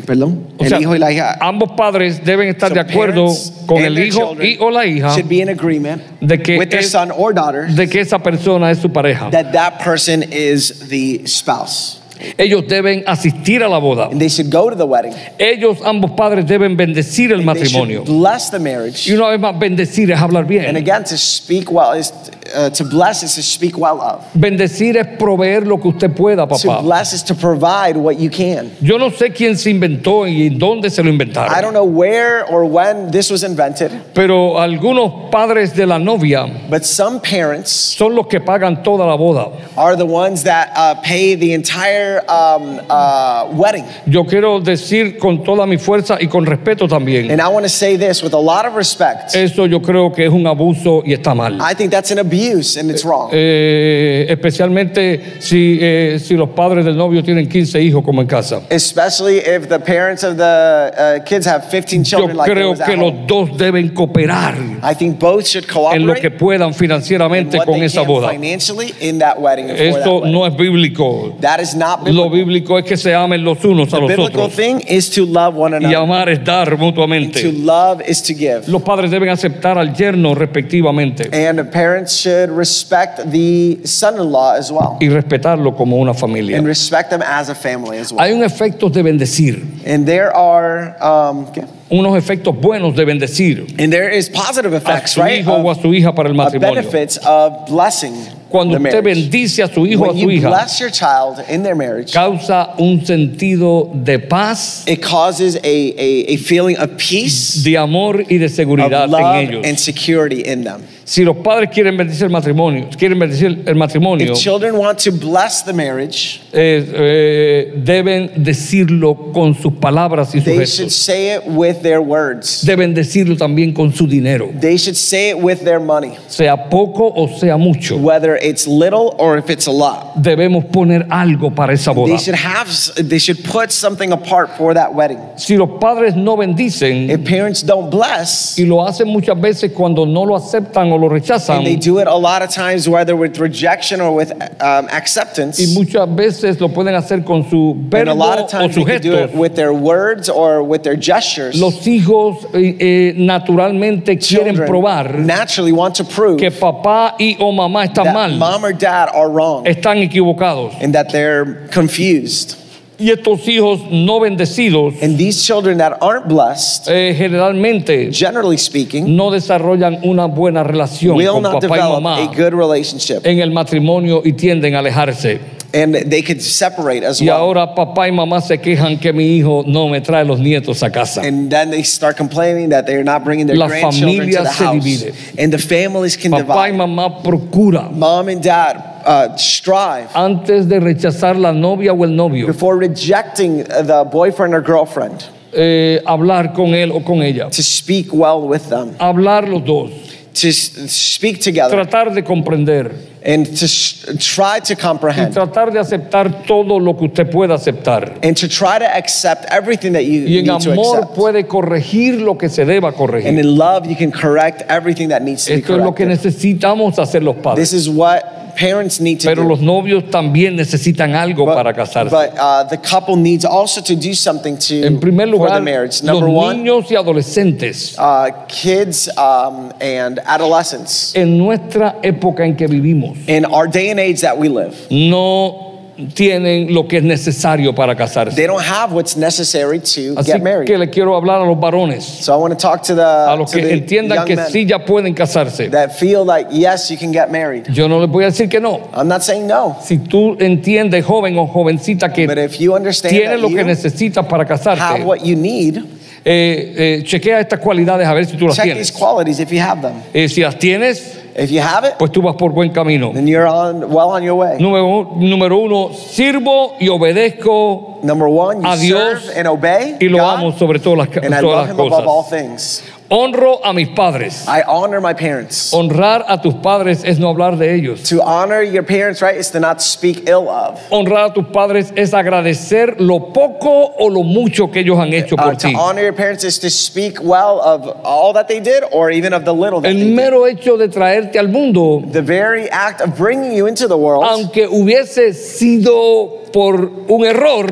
[0.07, 0.47] Perdón.
[0.57, 1.37] O El sea, hijo y la hija.
[1.41, 5.09] ambos padres deben estar So de acuerdo parents con el hijo y o la hija
[5.17, 8.21] should be in agreement de que with their es- son or daughter de que esa
[8.21, 9.29] persona es su pareja.
[9.31, 12.00] that that person is the spouse.
[12.39, 14.09] Ellos deben asistir a la boda.
[14.11, 15.13] And they should go to the wedding.
[15.39, 18.05] Ellos, ambos padres, deben bendecir el And they should matrimonio.
[18.05, 19.07] bless the marriage.
[19.09, 20.77] Y una vez más, bendecir es hablar And bien.
[20.77, 22.13] again, to speak well is
[22.55, 24.25] uh, to bless is to speak well of.
[24.35, 26.83] Bendecir es proveer lo que usted pueda, To papá.
[26.83, 28.71] bless is to provide what you can.
[28.81, 31.61] Yo no sé quién se inventó y dónde se lo I inventaron.
[31.61, 36.85] don't know where or when this was invented, Pero algunos padres de la novia but
[36.85, 39.51] some parents son los que pagan toda la boda.
[39.77, 43.85] are the ones that uh, pay the entire um, uh, wedding.
[44.07, 47.31] Yo quiero decir con toda mi fuerza y con respeto también.
[47.31, 49.35] And I want to say this with a lot of respect.
[49.35, 51.59] Eso yo creo que es un abuso y está mal.
[51.61, 53.29] I think that's an abuse and it's wrong.
[53.33, 58.63] Eh, especialmente si, eh, si los padres del novio tienen 15 hijos como en casa.
[58.71, 62.75] Especially if the parents of the uh, kids have 15 Yo children like there creo
[62.75, 63.27] que los home.
[63.27, 67.67] dos deben cooperar I think both should en lo que cooperate puedan in financieramente what
[67.67, 68.31] con they esa can boda.
[68.31, 70.33] financially in that wedding that Esto wedding.
[70.33, 71.37] no es bíblico.
[71.41, 72.31] That is not Lo biblical.
[72.31, 74.55] bíblico es que se amen los unos a The los biblical otros.
[74.57, 75.97] thing is to love one Y another.
[75.97, 77.53] amar es dar To mutuamente.
[77.53, 78.63] love is to give.
[78.69, 84.71] Los padres deben aceptar al yerno respectivamente And the parents should respect the son-in-law as
[84.73, 84.97] well.
[85.01, 86.57] y respetarlo como una familia.
[86.59, 88.21] And respect them as a family as well.
[88.25, 91.65] Hay un efecto de bendecir, And there are, um, ¿qué?
[91.91, 95.41] unos efectos buenos de bendecir and there is positive a effects, su right?
[95.41, 96.75] hijo o a su hija para el matrimonio.
[96.77, 98.15] benefits of blessing.
[98.51, 101.77] Cuando usted bendice a su hijo o a su hija, bless your child in their
[101.77, 107.77] marriage, causa un sentido de paz, it causes a, a, a feeling of peace, de
[107.79, 109.65] amor y de of seguridad en love, ellos.
[109.65, 110.83] and security in them.
[111.05, 115.11] Si los padres quieren bendecir el matrimonio, quieren bendecir el matrimonio, If children want to
[115.11, 121.35] bless the marriage, eh, eh, deben decirlo con sus palabras y sus they should say
[121.35, 122.63] it with their words.
[122.65, 127.13] Deben decirlo también con su dinero, They should say it with their money, sea poco
[127.17, 127.97] o sea mucho.
[127.97, 130.17] whether it's little or if it's a lot.
[130.17, 132.13] Debemos poner algo para esa boda.
[132.13, 135.21] They should have, they should put something apart for that wedding.
[135.37, 140.05] Si los padres no bendicen If parents don't bless, y lo hacen muchas veces cuando
[140.05, 143.17] no lo aceptan o lo rechazan, and they do it a lot of times, whether
[143.17, 144.33] with rejection or with
[144.63, 148.45] um, y acceptance, muchas veces lo pueden hacer con su and a verbo lot of
[148.45, 151.59] o times sus they do it with their words or with their gestures.
[151.59, 157.37] Los hijos eh, eh, naturalmente quieren Children probar naturally want to prove que papá y
[157.39, 160.75] o mamá están that mal, mom or dad are wrong están equivocados.
[160.81, 162.57] and that they're confused.
[162.99, 169.17] Y estos hijos no bendecidos And these children that aren't blessed, eh, generalmente generally speaking,
[169.17, 173.25] no desarrollan una buena relación will con not papá y develop mamá a good relationship.
[173.25, 175.41] en el matrimonio y tienden a alejarse.
[175.73, 177.37] And they could separate as Y well.
[177.37, 180.91] ahora papá y mamá se quejan que mi hijo no me trae los nietos a
[180.91, 181.21] casa.
[181.23, 184.65] And then they start complaining that they're not bringing their La grandchildren to the se
[184.65, 184.85] house.
[184.85, 185.15] divide.
[185.39, 190.81] And the families can Papá y mamá procura Mom and dad uh, strive antes de
[190.81, 196.75] rechazar la novia o el novio before rejecting the boyfriend or girlfriend eh, hablar con
[196.75, 197.49] él o con ella.
[197.51, 199.91] to speak well with them, Hablar los dos,
[200.35, 202.93] to speak together, tratar de comprender
[203.23, 205.33] and to sh- try to y comprehend.
[205.35, 208.19] tratar de aceptar todo lo que usted pueda aceptar.
[208.23, 211.15] And to try to accept everything that you Y en need to accept.
[211.15, 212.93] puede corregir lo que se deba
[213.29, 216.05] And in love, you can correct everything that needs to be Esto es lo que
[216.05, 216.09] corrected.
[216.33, 219.49] necesitamos hacer los This is what parents need to Pero do.
[219.49, 222.11] los novios también necesitan algo para But, casarse.
[222.11, 225.63] but uh, the couple needs also to do something to En primer for the lugar,
[225.63, 226.03] marriage.
[226.03, 231.15] los Number one, niños y adolescentes uh, kids um, and adolescents.
[231.15, 235.70] en nuestra época en que vivimos In our day and age that we live, no
[236.09, 238.35] tienen lo que es necesario para casarse.
[238.37, 240.67] they don't have what's necessary to Así get married.
[240.67, 243.37] que le quiero hablar a los varones, So I want to talk to the, a
[243.37, 245.71] los to que the entiendan que sí ya pueden casarse.
[245.71, 247.67] that feel like yes, you can get married.
[247.73, 248.89] Yo no les voy a decir que no.
[248.95, 253.15] I'm not saying no, Si tú entiendes, joven o jovencita, que but if you understand
[253.15, 255.77] tienes lo que necesitas para have casarte, what you need,
[256.25, 258.93] eh, eh, chequea estas cualidades a ver si tú las check these tienes.
[258.93, 259.95] qualities if you have them.
[260.13, 263.13] Eh, si las tienes, If you have it, pues tú vas por buen camino.
[263.13, 264.59] then you're on well on your way.
[264.59, 270.09] Número, número uno, sirvo y obedezco Number one, you a Dios serve and obey y
[270.09, 272.31] lo God, amo sobre todas las, and I todas love las Him above all cosas.
[272.41, 272.83] things.
[273.13, 274.47] Honro a mis padres.
[274.47, 275.73] I honor my parents.
[275.75, 278.05] Honrar a tus padres es no hablar de ellos.
[278.09, 280.79] To honor your parents, right, is to not speak ill of.
[280.93, 285.35] Honrar a tus padres es agradecer lo poco o lo mucho que ellos han hecho
[285.37, 285.75] Uh, por to ti.
[285.75, 289.45] honor your parents is to speak well of all that they did, or even of
[289.45, 290.15] the little that El they did.
[290.15, 294.23] mero hecho de traerte al mundo, The very act of bringing you into the world,
[294.25, 296.77] aunque hubiese sido por
[297.09, 297.67] un error,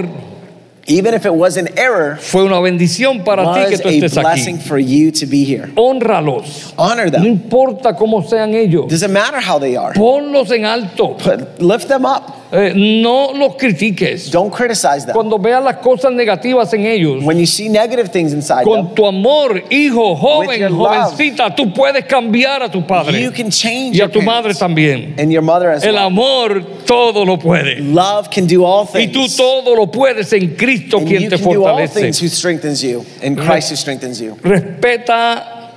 [0.88, 3.92] even if it was an error, fue una bendición para ti que was tú a
[3.92, 4.66] estés blessing aquí.
[4.66, 5.68] for you to be here.
[5.76, 6.72] Honralos.
[6.76, 7.22] Honor them.
[7.22, 8.88] No importa cómo sean ellos.
[8.88, 9.92] Doesn't matter how they are.
[9.92, 11.14] Ponlos en alto.
[11.14, 12.37] Put, lift them up.
[12.50, 14.30] Eh, no los critiques.
[14.30, 15.12] Don't criticize them.
[15.12, 18.94] Cuando veas las cosas negativas en ellos, When you see negative things inside them, con
[18.94, 23.96] tu amor, hijo, joven, love, jovencita, tú puedes cambiar a tu padre you can change
[23.96, 25.14] y a tu madre también.
[25.18, 26.06] and your mother as El well.
[26.06, 27.80] amor todo lo puede.
[27.80, 29.12] Love can do all Y things.
[29.12, 32.22] tú todo lo puedes en Cristo and quien you te can do all things fortalece.
[32.22, 34.36] who strengthens you, and Christ who strengthens you.
[34.42, 35.70] Respeta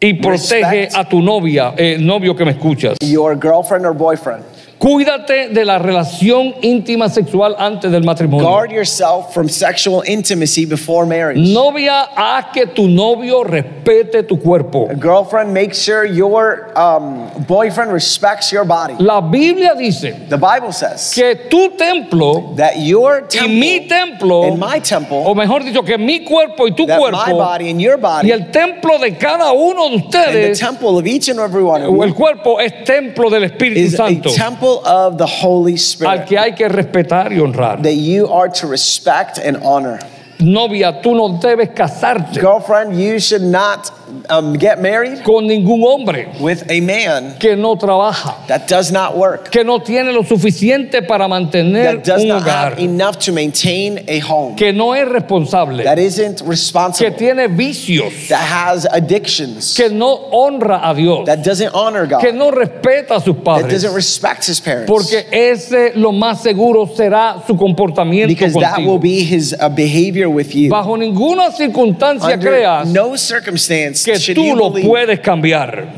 [0.00, 0.96] y protege Respect.
[0.96, 2.96] a tu novia, eh, novio que me escuchas.
[3.00, 4.42] Your girlfriend or boyfriend.
[4.78, 8.46] Cuídate de la relación íntima sexual antes del matrimonio.
[8.46, 11.38] Guard yourself from sexual intimacy before marriage.
[11.38, 14.88] Novia, haz que tu novio respete tu cuerpo.
[15.00, 18.94] Girlfriend, make sure your um, boyfriend respects your body.
[18.98, 24.44] La Biblia dice The Bible says que tu templo that your y mi temple templo,
[24.44, 27.70] and my o temple, mejor dicho, que mi cuerpo y tu that my cuerpo, body
[27.70, 31.06] and your y body, el templo de cada uno de and the ustedes, temple of
[31.06, 34.30] each and every one of o el cuerpo es templo del Espíritu is a Santo,
[34.66, 37.82] temple of the Holy al Spirit que hay que respetar y honrar.
[37.82, 39.98] that you are to respect and honor.
[40.38, 43.90] Novia, tú no debes casarte Girlfriend, you should not
[44.28, 49.16] um, get married con ningún hombre with a man que no trabaja, that does not
[49.16, 53.18] work, que no tiene lo suficiente para mantener that does un not hogar, have enough
[53.18, 58.40] to maintain a home, que no es responsable, that isn't que responsible, tiene vicios, that
[58.40, 63.20] has addictions, que no honra a Dios, that doesn't honor God, que no respeta a
[63.20, 63.72] sus that padres.
[63.72, 64.86] doesn't respect his parents.
[64.90, 68.86] Porque ese lo más seguro será su comportamiento because that contigo.
[68.86, 70.70] will be his uh, behavior with you.
[70.70, 75.94] Bajo ninguna circunstancia Under creas no circumstance que tú lo puedes cambiar.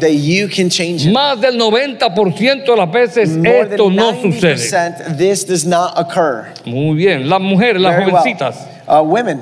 [1.12, 4.54] Más del 90% de las veces More esto no sucede.
[4.56, 6.46] 90% this does not occur.
[6.64, 8.20] Muy bien, las mujeres, las Very well.
[8.22, 9.40] jovencitas, Uh, women,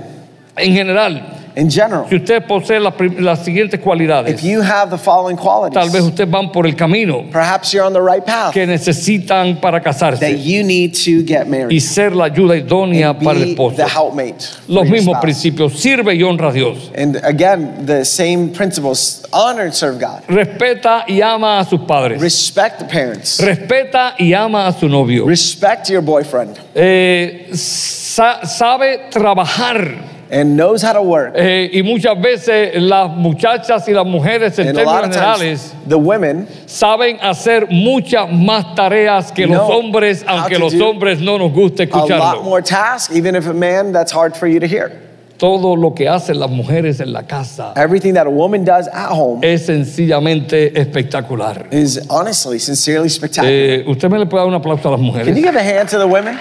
[0.57, 1.23] en general,
[1.57, 5.37] in general, si usted posee las, prim- las siguientes cualidades, if you have the following
[5.37, 8.67] tal vez qualities, ustedes van por el camino perhaps you're on the right path que
[8.67, 11.81] necesitan para that casarse you need to get y married.
[11.81, 13.77] ser la ayuda idónea and para el esposo.
[13.77, 14.45] the helpmate.
[14.69, 16.91] Los mismos principios, sirve y honra a Dios.
[16.97, 20.23] And again, the same principles honor and serve God.
[20.29, 22.21] Respeta y ama a sus padres.
[22.21, 23.41] Respect the parents.
[23.41, 25.25] Respeta y ama a su novio.
[25.27, 30.16] Respect your boyfriend Eh, sa- sabe trabajar.
[30.31, 31.35] And knows how to work.
[31.37, 35.99] Eh, y muchas veces las muchachas y las mujeres en And términos generales times, the
[35.99, 41.39] women saben hacer muchas más tareas que los know hombres, how aunque los hombres no
[41.39, 42.43] nos guste a lot escucharlo.
[42.45, 44.91] more tasks, even if a man, that's hard for you to hear.
[45.39, 49.11] Todo lo que hacen las mujeres en la casa Everything that a woman does at
[49.11, 51.67] home es sencillamente espectacular.
[51.71, 53.53] is honestly, sincerely spectacular.
[53.53, 55.37] Eh, usted me le puede dar un aplauso a las Can mujeres.
[55.37, 56.39] you give a hand to the women?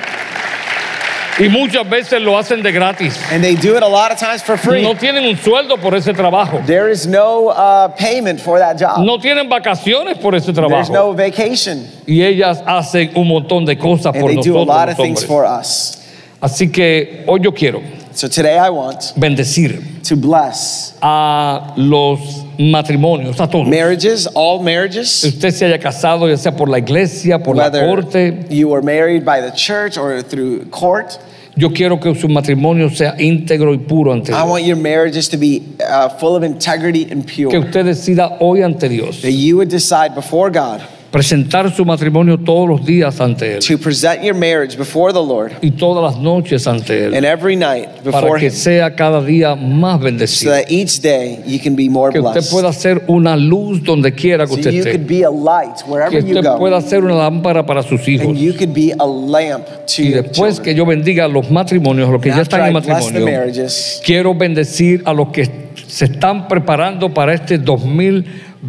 [1.37, 3.19] Y muchas veces lo hacen de gratis.
[3.31, 4.81] And they do it a lot of times for free.
[4.81, 6.65] No tienen un sueldo por ese trabajo.
[6.65, 9.05] There is no uh, payment for that job.
[9.05, 10.93] No tienen vacaciones por ese There's trabajo.
[10.93, 11.85] no vacation.
[12.07, 14.97] Y ellas hacen un montón de cosas And por they do a nosotros lot of
[14.97, 16.01] things for us.
[16.41, 17.81] Así que hoy yo quiero
[18.11, 23.67] So today I want bendecir to bless a los matrimonios, a todos.
[23.67, 27.85] marriages, all marriages, Usted se haya casado ya sea por la iglesia, por la whether
[27.87, 28.45] corte.
[28.49, 31.17] you were married by the church or through court.
[31.57, 34.49] Yo quiero que su matrimonio sea íntegro y puro ante I Dios.
[34.49, 37.59] want your marriages to be uh, full of integrity and Que pure.
[37.59, 40.81] usted decida hoy ante Dios That you would decide before God
[41.15, 45.53] presentar su matrimonio todos los días ante Él to present your marriage before the Lord
[45.61, 49.21] y todas las noches ante Él and every night para before que Him sea cada
[49.23, 50.51] día más so bendecido.
[50.51, 52.51] that each day you can be more Que usted blessed.
[52.51, 55.07] pueda ser una luz donde quiera que So usted you could esté.
[55.07, 56.87] be a light Que wherever you usted pueda go.
[56.89, 58.27] ser una lámpara para sus hijos.
[58.27, 60.75] And you could be a lamp to Y your después que children.
[60.77, 62.85] yo bendiga a los matrimonios, a los que And ya after están en I bless
[62.87, 65.49] the matrimonio, marriages, quiero bendecir a los que
[65.87, 67.57] se están preparando para este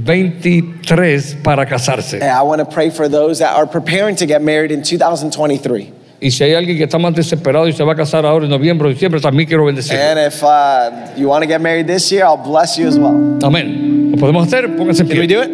[0.04, 2.14] 2023 para casarse.
[2.20, 5.92] and I want to pray for those that are preparing to get married in 2023.
[6.18, 8.50] Y si hay alguien que está más desesperado y se va a casar ahora en
[8.50, 9.96] noviembre o diciembre, también quiero bendecir.
[9.98, 13.14] And if uh, you want to get married this year, I'll bless you as well.
[13.42, 14.12] Amén.
[14.12, 14.66] ¿Lo podemos hacer?
[14.76, 15.34] Póngase en Can we pie.
[15.34, 15.50] do it?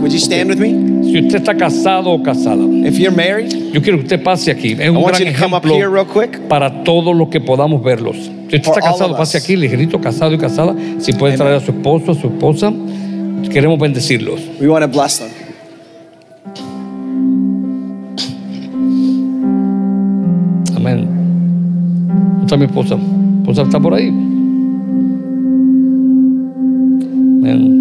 [0.00, 1.02] Would you stand with me?
[1.10, 4.72] Si usted está casado o casada, If you're married, yo quiero que usted pase aquí.
[4.72, 6.46] Es I un want gran you to come up here real quick.
[6.46, 8.16] para todos los que podamos verlos.
[8.16, 9.44] Si usted For está all casado, of pase us.
[9.44, 10.74] aquí, ligerito, casado y casada.
[11.00, 12.70] Si puede traer a su esposo, a su esposa,
[13.50, 14.40] queremos bendecirlos.
[14.60, 15.30] We want to bless them.
[20.76, 21.08] Amén.
[22.08, 22.96] ¿Dónde está mi esposa?
[22.96, 24.08] ¿Mi esposa está por ahí?
[27.38, 27.76] Amén.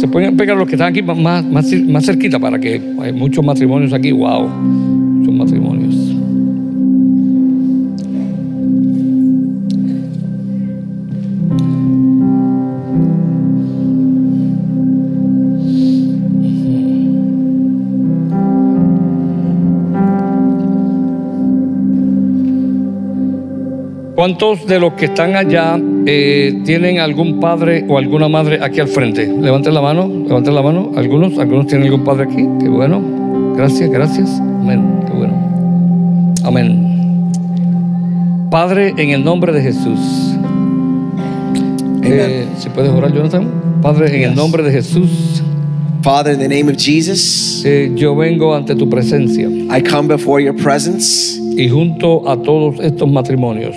[0.00, 1.44] Se pueden pegar los que están aquí más, más,
[1.86, 4.10] más cerquita para que hay muchos matrimonios aquí.
[4.10, 4.50] Wow,
[24.22, 28.86] ¿Cuántos de los que están allá eh, tienen algún padre o alguna madre aquí al
[28.86, 29.26] frente?
[29.26, 30.92] Levanten la mano, levanten la mano.
[30.94, 32.46] Algunos, algunos tienen algún padre aquí.
[32.60, 33.02] Qué bueno.
[33.56, 34.30] Gracias, gracias.
[34.38, 35.00] Amén.
[35.08, 35.34] Qué bueno.
[36.44, 37.32] Amén.
[38.48, 39.98] Padre, en el nombre de Jesús.
[42.04, 43.48] Eh, si puedes orar, Jonathan.
[43.82, 45.42] Padre, en el nombre de Jesús,
[46.02, 50.40] Father, in the name of Jesus, eh, yo vengo ante tu presencia I come before
[50.40, 53.76] your presence y junto a todos estos matrimonios,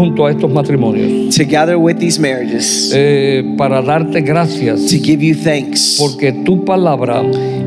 [0.00, 5.34] junto a estos matrimonios, together with these marriages eh, para darte gracias to give you
[5.34, 7.22] thanks porque tu palabra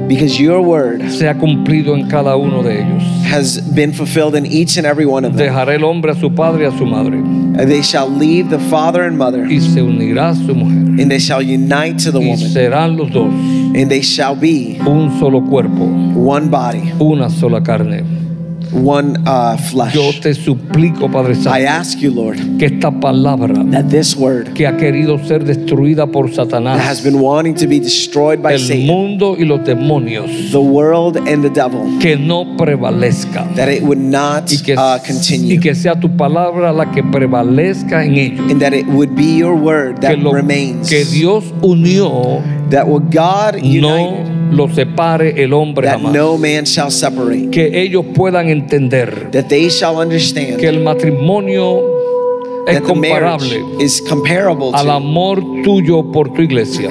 [0.07, 3.03] because your word se ha cumplido en cada uno de ellos.
[3.29, 5.47] has been fulfilled in each and every one of them.
[5.47, 8.57] Dejaré el hombre a su padre y a su madre And they shall leave the
[8.57, 12.19] father and mother, y se unirá a su mujer and they shall unite to the
[12.19, 13.31] y woman, serán los dos
[13.75, 16.93] and they shall be un solo cuerpo, one body.
[16.99, 18.03] una sola carne.
[18.73, 19.93] One uh, flesh.
[19.95, 24.53] Yo te suplico, Padre I Santo, ask you, Lord, que esta palabra that this word
[24.53, 28.53] que ha querido ser destruida por that has Satanás, been wanting to be destroyed by
[28.53, 33.53] el Satan, mundo y los demonios, the world and the devil, que no prevalezca.
[33.55, 37.03] that it would not Y que, uh, y continue, que sea tu palabra la que
[37.03, 38.51] prevalezca en ellos.
[38.51, 42.87] and that it would be your word Que that lo remains, que Dios unió that
[42.87, 46.13] what God no united, lo separe el hombre that jamás.
[46.13, 51.81] no man shall separate, Que ellos puedan entender that they shall understand que el matrimonio
[52.67, 56.89] es comparable is comparable al amor tuyo por tu iglesia.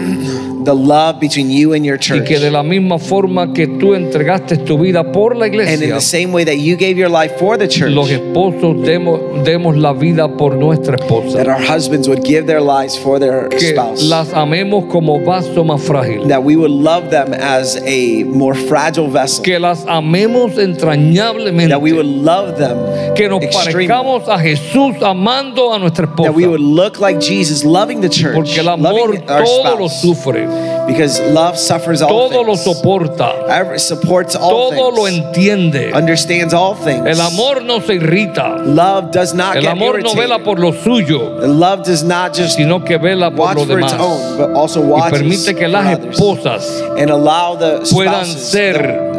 [0.64, 2.24] The love between you and your Y church.
[2.26, 5.94] que de la misma forma que tú entregaste tu vida por la And in iglesia,
[5.94, 9.76] the same way that you gave your life for the church, los esposos demos, demos
[9.76, 11.38] la vida por nuestra that esposa.
[11.48, 14.02] our husbands would give their lives for their Que spouse.
[14.08, 16.28] las amemos como vaso más frágil.
[16.28, 19.42] that we would love them as a more fragile vessel.
[19.42, 21.68] Que las amemos entrañablemente.
[21.70, 23.14] That we would love them.
[23.14, 23.86] Que nos extremely.
[23.88, 26.28] parezcamos a Jesús amando a nuestra esposa.
[26.30, 29.78] That we would look like Jesus, loving the church, Porque el amor loving our todo
[29.78, 30.00] lo spouse.
[30.02, 30.46] sufre,
[30.86, 35.92] Because love suffers all todo lo things, soporta, Ever- supports all todo lo things, entiende.
[35.94, 37.06] understands all things.
[37.06, 38.56] El amor no se irrita.
[38.64, 40.44] love does not El get amor no vela irritated.
[40.44, 43.92] por lo suyo, Love does not just sino que vela por watch lo for its
[43.92, 44.00] demás.
[44.06, 49.11] own, but also Y watches permite que las esposas and allow the puedan ser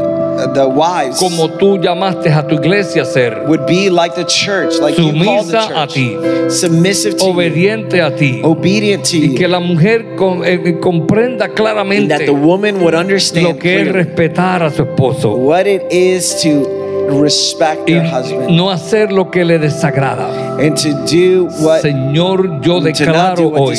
[0.54, 4.80] the, wives, como tú llamaste a tu iglesia a ser, would be like the church,
[4.80, 6.50] like call the Sumisa a ti.
[6.50, 8.42] submissive to you, a ti.
[8.44, 10.06] obedient to Y you, que la mujer
[10.46, 14.70] eh, eh, comprenda and claramente that the woman would lo understand que es respetar a
[14.70, 16.84] su esposo what it is to
[17.22, 20.53] respect y their husband no hacer lo que le desagrada.
[20.60, 23.76] And to do what Señor, yo to not do declaro what hoy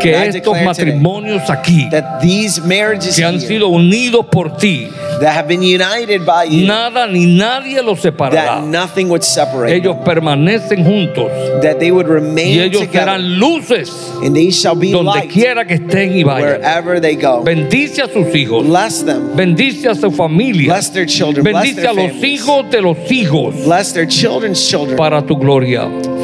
[0.00, 4.88] que estos matrimonios aquí that these marriages que han sido unidos por ti,
[5.20, 8.60] that have been united by you, nada ni nadie los separará.
[8.60, 11.30] that nothing would separate Ellos them, permanecen juntos
[11.62, 13.90] that they would y remain ellos together, serán luces
[14.22, 16.60] and they shall be donde quiera que estén y vayan.
[16.60, 17.42] wherever they go.
[17.42, 21.76] Bendice a sus hijos, Bless them, bendice a su familia, bless their children, bless bendice
[21.76, 24.96] their a los families, hijos de los hijos bless their children's children.
[24.96, 25.73] para tu gloria.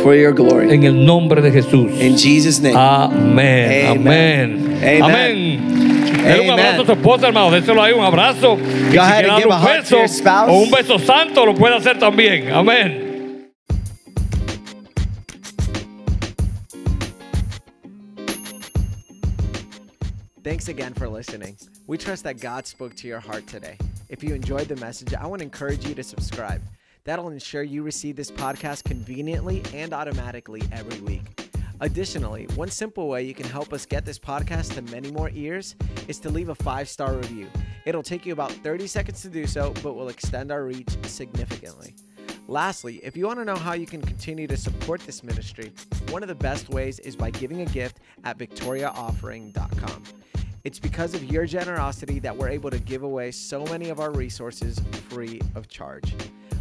[0.03, 0.73] For your glory.
[0.73, 1.93] En el nombre de Jesús.
[2.01, 2.77] In Jesus' name.
[2.77, 3.87] Amén.
[3.87, 4.77] Amen.
[4.83, 5.03] Amén.
[5.03, 5.03] Amen.
[5.03, 5.81] Amén.
[6.23, 6.67] Dale un Amen.
[6.67, 7.51] abrazo a su esposa, hermano.
[7.51, 8.59] Déselo ahí un abrazo.
[8.59, 10.51] Y si ahead quiere and give darle a un hug to beso your spouse.
[10.51, 12.51] o un beso santo, lo puede hacer también.
[12.53, 13.07] Amén.
[20.43, 21.57] Thanks again for listening.
[21.87, 23.77] We trust that God spoke to your heart today.
[24.09, 26.63] If you enjoyed the message, I want to encourage you to subscribe.
[27.05, 31.51] That'll ensure you receive this podcast conveniently and automatically every week.
[31.81, 35.77] Additionally, one simple way you can help us get this podcast to many more ears
[36.09, 37.49] is to leave a five star review.
[37.87, 41.95] It'll take you about 30 seconds to do so, but will extend our reach significantly.
[42.49, 45.73] Lastly, if you want to know how you can continue to support this ministry,
[46.11, 50.05] one of the best ways is by giving a gift at victoriaoffering.com.
[50.65, 54.11] It's because of your generosity that we're able to give away so many of our
[54.11, 54.79] resources
[55.09, 56.15] free of charge.